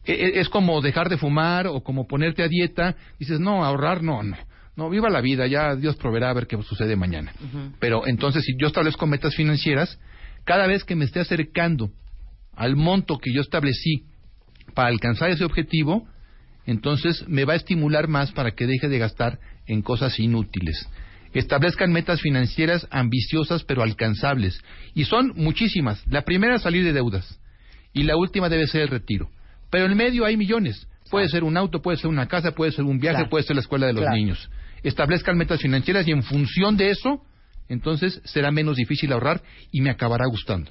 E- 0.05 0.13
e- 0.13 0.41
Es 0.41 0.49
como 0.49 0.81
dejar 0.83 1.09
de 1.09 1.17
fumar 1.17 1.67
o 1.67 1.83
como 1.83 2.07
ponerte 2.07 2.43
a 2.43 2.49
dieta. 2.49 2.97
Dices, 3.19 3.41
no, 3.41 3.65
ahorrar 3.65 4.03
no, 4.03 4.23
no. 4.23 4.37
No, 4.77 4.91
viva 4.91 5.09
la 5.09 5.23
vida, 5.23 5.47
ya 5.47 5.75
Dios 5.75 5.97
proveerá 5.97 6.29
a 6.29 6.35
ver 6.35 6.47
qué 6.47 6.61
sucede 6.63 6.97
mañana. 6.97 7.33
Pero 7.81 8.07
entonces, 8.07 8.45
si 8.45 8.53
yo 8.61 8.67
establezco 8.67 9.07
metas 9.07 9.35
financieras, 9.35 9.99
cada 10.45 10.67
vez 10.67 10.85
que 10.85 10.95
me 10.95 11.07
esté 11.07 11.21
acercando 11.21 11.91
al 12.55 12.77
monto 12.77 13.17
que 13.19 13.33
yo 13.33 13.41
establecí 13.41 14.05
para 14.75 14.89
alcanzar 14.89 15.31
ese 15.31 15.45
objetivo, 15.47 16.07
entonces 16.67 17.25
me 17.29 17.45
va 17.45 17.55
a 17.55 17.57
estimular 17.57 18.09
más 18.09 18.33
para 18.33 18.51
que 18.53 18.67
deje 18.67 18.89
de 18.89 18.99
gastar 18.99 19.39
en 19.67 19.83
cosas 19.83 20.19
inútiles. 20.19 20.89
Establezcan 21.33 21.93
metas 21.93 22.21
financieras 22.21 22.87
ambiciosas 22.91 23.63
pero 23.65 23.83
alcanzables. 23.83 24.61
Y 24.95 25.05
son 25.05 25.33
muchísimas. 25.37 26.03
La 26.09 26.23
primera 26.23 26.57
es 26.57 26.63
salir 26.63 26.85
de 26.85 26.93
deudas. 26.93 27.39
Y 27.93 28.05
la 28.05 28.17
última 28.17 28.49
debe 28.49 28.67
ser 28.67 28.83
el 28.83 28.89
retiro. 28.89 29.29
Pero 29.71 29.87
en 29.87 29.97
medio 29.97 30.25
hay 30.25 30.37
millones. 30.37 30.87
Puede 31.11 31.29
ser 31.29 31.45
un 31.45 31.57
auto, 31.57 31.83
puede 31.83 31.99
ser 31.99 32.09
una 32.09 32.27
casa, 32.27 32.53
puede 32.53 32.73
ser 32.73 32.85
un 32.85 32.99
viaje, 32.99 33.17
Claro. 33.19 33.31
puede 33.31 33.45
ser 33.45 33.57
la 33.57 33.61
escuela 33.61 33.87
de 33.87 33.93
los 33.93 34.03
Claro. 34.03 34.17
niños. 34.17 34.51
Establezcan 34.83 35.37
metas 35.37 35.61
financieras 35.61 36.07
y 36.09 36.13
en 36.13 36.23
función 36.23 36.77
de 36.77 36.91
eso, 36.91 37.23
entonces 37.69 38.21
será 38.25 38.51
menos 38.51 38.77
difícil 38.77 39.13
ahorrar 39.13 39.43
y 39.73 39.81
me 39.83 39.91
acabará 39.91 40.25
gustando. 40.27 40.71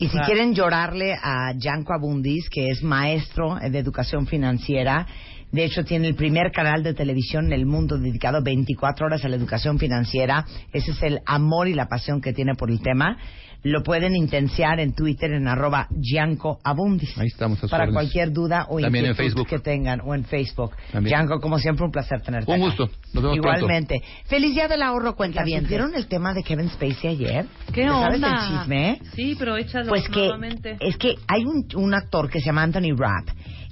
Y 0.00 0.08
si 0.08 0.18
quieren 0.18 0.54
llorarle 0.54 1.14
a 1.20 1.52
Yanko 1.56 1.92
Abundis, 1.92 2.48
que 2.48 2.68
es 2.68 2.84
maestro 2.84 3.56
de 3.56 3.78
educación 3.78 4.28
financiera, 4.28 5.04
de 5.50 5.64
hecho 5.64 5.84
tiene 5.84 6.06
el 6.06 6.14
primer 6.14 6.52
canal 6.52 6.84
de 6.84 6.94
televisión 6.94 7.46
en 7.46 7.52
el 7.52 7.66
mundo 7.66 7.98
dedicado 7.98 8.40
24 8.40 9.06
horas 9.06 9.24
a 9.24 9.28
la 9.28 9.34
educación 9.34 9.76
financiera, 9.78 10.44
ese 10.72 10.92
es 10.92 11.02
el 11.02 11.20
amor 11.26 11.66
y 11.66 11.74
la 11.74 11.88
pasión 11.88 12.20
que 12.20 12.32
tiene 12.32 12.54
por 12.54 12.70
el 12.70 12.80
tema, 12.80 13.18
lo 13.64 13.82
pueden 13.82 14.14
intensiar 14.14 14.78
en 14.80 14.94
Twitter 14.94 15.32
en 15.32 15.48
arroba 15.48 15.88
Gianco 16.00 16.60
Abundis. 16.62 17.16
Ahí 17.18 17.26
estamos, 17.26 17.58
Para 17.60 17.84
órdenes. 17.84 17.94
cualquier 17.94 18.32
duda 18.32 18.66
o 18.68 18.80
También 18.80 19.04
en 19.06 19.10
inquietud 19.10 19.32
Facebook. 19.32 19.48
que 19.48 19.58
tengan, 19.58 20.00
o 20.04 20.14
en 20.14 20.24
Facebook. 20.24 20.72
También. 20.92 21.16
Gianco, 21.16 21.40
como 21.40 21.58
siempre, 21.58 21.84
un 21.84 21.90
placer 21.90 22.20
tenerte 22.22 22.50
Un 22.50 22.56
acá. 22.58 22.64
gusto. 22.66 22.84
Nos 23.12 23.22
vemos 23.22 23.38
pronto. 23.40 23.58
Igualmente. 23.58 24.02
Feliz 24.26 24.54
Día 24.54 24.68
del 24.68 24.82
Ahorro, 24.82 25.16
cuenta 25.16 25.42
bien. 25.42 25.66
¿Vieron 25.66 25.94
el 25.94 26.06
tema 26.06 26.34
de 26.34 26.42
Kevin 26.44 26.68
Spacey 26.70 27.10
ayer? 27.10 27.46
¿Qué 27.72 27.84
¿Sabes 27.86 28.14
onda? 28.14 28.32
el 28.32 28.58
chisme? 28.60 29.00
Sí, 29.16 29.34
pero 29.38 29.56
échalo 29.56 29.88
Pues 29.88 30.08
que 30.08 30.20
nuevamente. 30.20 30.76
es 30.80 30.96
que 30.96 31.16
hay 31.26 31.44
un, 31.44 31.66
un 31.74 31.94
actor 31.94 32.30
que 32.30 32.40
se 32.40 32.46
llama 32.46 32.62
Anthony 32.62 32.94
Rapp 32.96 33.28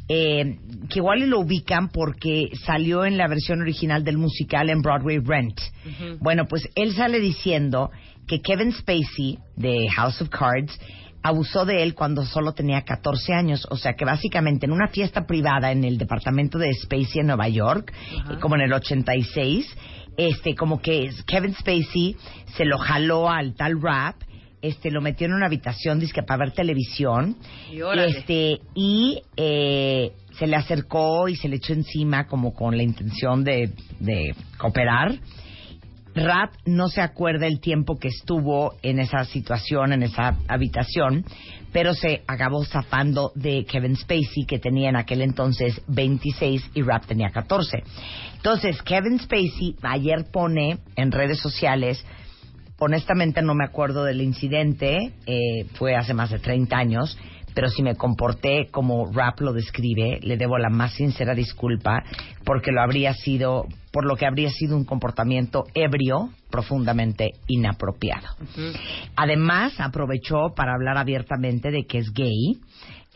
eh, 0.09 0.59
que 0.89 1.01
igual 1.01 1.23
y 1.23 1.27
lo 1.27 1.41
ubican 1.41 1.89
porque 1.89 2.51
salió 2.65 3.05
en 3.05 3.17
la 3.19 3.27
versión 3.27 3.61
original 3.61 4.05
del 4.05 4.19
musical 4.19 4.71
en 4.71 4.81
Broadway 4.81 5.19
Rent. 5.19 5.59
Ujú. 5.85 6.19
Bueno, 6.21 6.47
pues 6.49 6.69
él 6.77 6.95
sale 6.95 7.19
diciendo 7.19 7.91
que 8.27 8.41
Kevin 8.41 8.73
Spacey 8.73 9.39
de 9.57 9.89
House 9.97 10.21
of 10.21 10.29
Cards 10.29 10.79
abusó 11.23 11.65
de 11.65 11.83
él 11.83 11.95
cuando 11.95 12.25
solo 12.25 12.53
tenía 12.53 12.83
14 12.83 13.33
años, 13.33 13.67
o 13.71 13.77
sea 13.77 13.95
que 13.95 14.05
básicamente 14.05 14.67
en 14.67 14.73
una 14.73 14.89
fiesta 14.89 15.27
privada 15.27 15.73
en 15.73 15.85
el 15.85 15.99
departamento 15.99 16.59
de 16.59 16.73
Spacey 16.73 17.21
en 17.21 17.27
Nueva 17.27 17.49
York, 17.49 17.93
eh, 18.13 18.39
como 18.41 18.55
en 18.55 18.63
el 18.63 18.73
86, 18.73 19.67
este 20.17 20.55
como 20.55 20.81
que 20.81 21.11
Kevin 21.27 21.55
Spacey 21.55 22.17
se 22.57 22.65
lo 22.65 22.79
jaló 22.79 23.29
al 23.29 23.55
tal 23.55 23.81
rap 23.81 24.17
este, 24.63 24.91
lo 24.91 25.01
metió 25.01 25.27
en 25.27 25.35
una 25.35 25.47
habitación, 25.47 26.01
dice 26.01 26.23
para 26.23 26.45
ver 26.45 26.53
televisión. 26.53 27.37
Y. 27.71 27.81
Este, 27.99 28.61
y 28.75 29.23
eh, 29.37 30.13
se 30.39 30.47
le 30.47 30.57
acercó 30.57 31.29
y 31.29 31.37
se 31.37 31.49
le 31.49 31.57
echó 31.57 31.73
encima 31.73 32.27
como 32.27 32.55
con 32.55 32.77
la 32.77 32.83
intención 32.83 33.45
de, 33.45 33.71
de 34.01 34.35
cooperar. 34.59 35.15
Rap 36.17 36.55
no 36.65 36.89
se 36.89 37.03
acuerda 37.03 37.47
el 37.47 37.61
tiempo 37.61 37.99
que 37.99 38.09
estuvo 38.09 38.75
en 38.83 39.01
esa 39.01 39.25
situación, 39.27 39.93
en 39.93 40.03
esa 40.03 40.39
habitación, 40.49 41.27
pero 41.73 41.93
se 41.93 42.23
acabó 42.27 42.65
zafando 42.65 43.33
de 43.35 43.67
Kevin 43.67 43.97
Spacey, 43.97 44.47
que 44.47 44.59
tenía 44.59 44.89
en 44.89 44.97
aquel 44.97 45.21
entonces 45.21 45.79
26 45.89 46.71
y 46.73 46.83
Rap 46.83 47.05
tenía 47.05 47.29
14. 47.29 47.83
Entonces, 48.35 48.81
Kevin 48.83 49.21
Spacey 49.21 49.77
ayer 49.83 50.25
pone 50.33 50.79
en 50.97 51.13
redes 51.13 51.39
sociales, 51.39 52.03
honestamente 52.79 53.43
no 53.43 53.55
me 53.55 53.65
acuerdo 53.65 54.05
del 54.05 54.23
incidente, 54.23 55.13
eh, 55.27 55.67
fue 55.75 55.97
hace 55.97 56.15
más 56.15 56.31
de 56.31 56.39
30 56.39 56.79
años, 56.79 57.19
pero 57.57 57.71
si 57.71 57.83
me 57.83 57.95
comporté 57.97 58.69
como 58.71 59.11
Rap 59.11 59.41
lo 59.41 59.55
describe, 59.55 60.21
le 60.21 60.37
debo 60.37 60.59
la 60.59 60.69
más 60.69 60.93
sincera 60.93 61.35
disculpa 61.35 62.05
porque 62.45 62.71
lo 62.71 62.83
habría 62.83 63.15
sido, 63.15 63.65
por 63.93 64.05
lo 64.05 64.15
que 64.15 64.27
habría 64.27 64.51
sido 64.51 64.77
un 64.77 64.85
comportamiento 64.85 65.65
ebrio, 65.73 66.29
profundamente 66.51 67.31
inapropiado. 67.47 68.29
Además, 69.17 69.73
aprovechó 69.81 70.53
para 70.55 70.75
hablar 70.75 70.99
abiertamente 70.99 71.71
de 71.71 71.87
que 71.87 71.97
es 71.97 72.13
gay. 72.13 72.61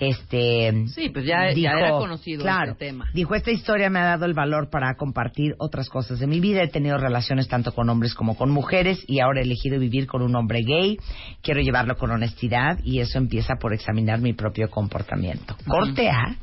Este, 0.00 0.86
Sí, 0.88 1.10
pues 1.10 1.26
ya- 1.26 1.52
ya 1.52 1.72
era 1.72 1.90
conocido 1.90 2.42
claro, 2.42 2.72
este 2.72 2.86
tema. 2.86 3.04
Dijo, 3.12 3.34
esta 3.34 3.50
historia 3.50 3.90
me 3.90 3.98
ha 3.98 4.04
dado 4.04 4.24
el 4.24 4.32
valor 4.32 4.70
para 4.70 4.94
compartir 4.96 5.54
otras 5.58 5.90
cosas 5.90 6.18
de 6.18 6.26
mi 6.26 6.40
vida. 6.40 6.62
He 6.62 6.68
tenido 6.68 6.96
relaciones 6.96 7.48
tanto 7.48 7.72
con 7.72 7.88
hombres 7.90 8.14
como 8.14 8.34
con 8.34 8.50
mujeres 8.50 9.04
y 9.06 9.20
ahora 9.20 9.40
he 9.40 9.44
elegido 9.44 9.78
vivir 9.78 10.06
con 10.06 10.22
un 10.22 10.34
hombre 10.34 10.60
gay. 10.66 10.96
Quiero 11.42 11.60
llevarlo 11.60 11.96
con 11.96 12.10
honestidad 12.10 12.78
y 12.82 13.00
eso 13.00 13.18
empieza 13.18 13.56
por 13.60 13.74
examinar 13.74 14.20
mi 14.20 14.32
propio 14.32 14.70
comportamiento. 14.70 15.54
Corte 15.66 16.08
A. 16.08 16.34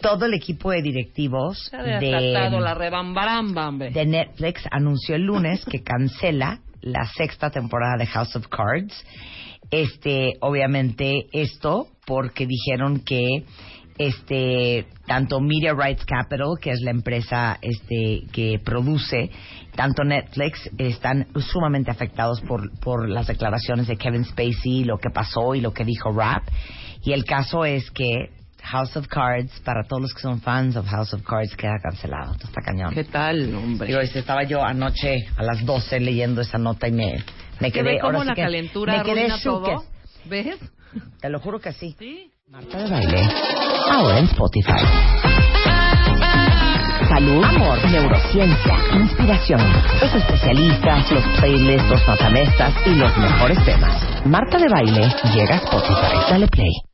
Todo 0.00 0.24
el 0.24 0.32
equipo 0.32 0.70
de 0.70 0.80
directivos 0.80 1.70
desatado 2.00 2.60
la 2.60 2.74
de 3.92 4.06
Netflix 4.06 4.62
anunció 4.70 5.16
el 5.16 5.24
lunes 5.24 5.62
que 5.66 5.82
cancela 5.82 6.60
la 6.80 7.04
sexta 7.04 7.50
temporada 7.50 7.98
de 7.98 8.06
House 8.06 8.34
of 8.36 8.46
Cards. 8.48 9.04
Este, 9.70 10.34
obviamente, 10.40 11.26
esto 11.32 11.86
porque 12.06 12.46
dijeron 12.46 13.00
que 13.00 13.44
este 13.98 14.86
tanto 15.06 15.40
Media 15.40 15.74
Rights 15.74 16.04
Capital, 16.06 16.54
que 16.60 16.70
es 16.70 16.80
la 16.80 16.90
empresa 16.90 17.58
este 17.60 18.22
que 18.32 18.58
produce 18.64 19.30
tanto 19.76 20.04
Netflix, 20.04 20.70
están 20.78 21.26
sumamente 21.36 21.90
afectados 21.90 22.40
por, 22.40 22.70
por 22.80 23.08
las 23.08 23.26
declaraciones 23.26 23.86
de 23.86 23.96
Kevin 23.96 24.24
Spacey, 24.24 24.84
lo 24.84 24.96
que 24.98 25.10
pasó 25.10 25.54
y 25.54 25.60
lo 25.60 25.72
que 25.72 25.84
dijo 25.84 26.10
Rap. 26.12 26.44
Y 27.04 27.12
el 27.12 27.24
caso 27.24 27.64
es 27.64 27.90
que 27.90 28.30
House 28.62 28.96
of 28.96 29.06
Cards, 29.06 29.60
para 29.60 29.84
todos 29.84 30.02
los 30.02 30.14
que 30.14 30.20
son 30.20 30.40
fans 30.40 30.76
of 30.76 30.86
House 30.86 31.12
of 31.14 31.22
Cards, 31.22 31.54
queda 31.56 31.78
cancelado. 31.82 32.32
Esto 32.32 32.46
está 32.46 32.60
cañón. 32.62 32.94
¿Qué 32.94 33.04
tal, 33.04 33.54
hombre? 33.54 33.88
Digo, 33.88 34.00
este, 34.00 34.20
estaba 34.20 34.44
yo 34.44 34.62
anoche 34.64 35.28
a 35.36 35.42
las 35.42 35.64
12 35.64 36.00
leyendo 36.00 36.40
esa 36.40 36.58
nota 36.58 36.88
y 36.88 36.92
me, 36.92 37.16
me 37.60 37.70
¿Que 37.70 37.80
quedé... 37.80 37.90
ve 37.94 38.00
sí 38.02 38.24
la 38.24 38.34
calentura 38.34 38.98
me 38.98 39.02
quedé 39.04 39.28
todo? 39.42 39.84
¿Ves? 40.24 40.58
Te 41.20 41.28
lo 41.28 41.38
juro 41.40 41.60
que 41.60 41.72
sí. 41.72 41.94
Sí. 41.98 42.30
Marta 42.48 42.78
de 42.78 42.90
baile. 42.90 43.22
Ahora 43.90 44.18
en 44.18 44.24
Spotify. 44.24 44.70
Salud, 47.08 47.44
amor, 47.44 47.90
neurociencia, 47.90 48.74
inspiración, 48.94 49.60
los 50.00 50.14
especialistas, 50.14 51.10
los 51.10 51.24
playlists, 51.38 51.88
los 51.90 52.06
matamestas 52.08 52.74
y 52.86 52.94
los 52.94 53.16
mejores 53.16 53.64
temas. 53.64 54.26
Marta 54.26 54.58
de 54.58 54.68
baile 54.68 55.08
llega 55.34 55.54
a 55.54 55.58
Spotify. 55.58 56.30
Dale 56.30 56.48
play. 56.48 56.89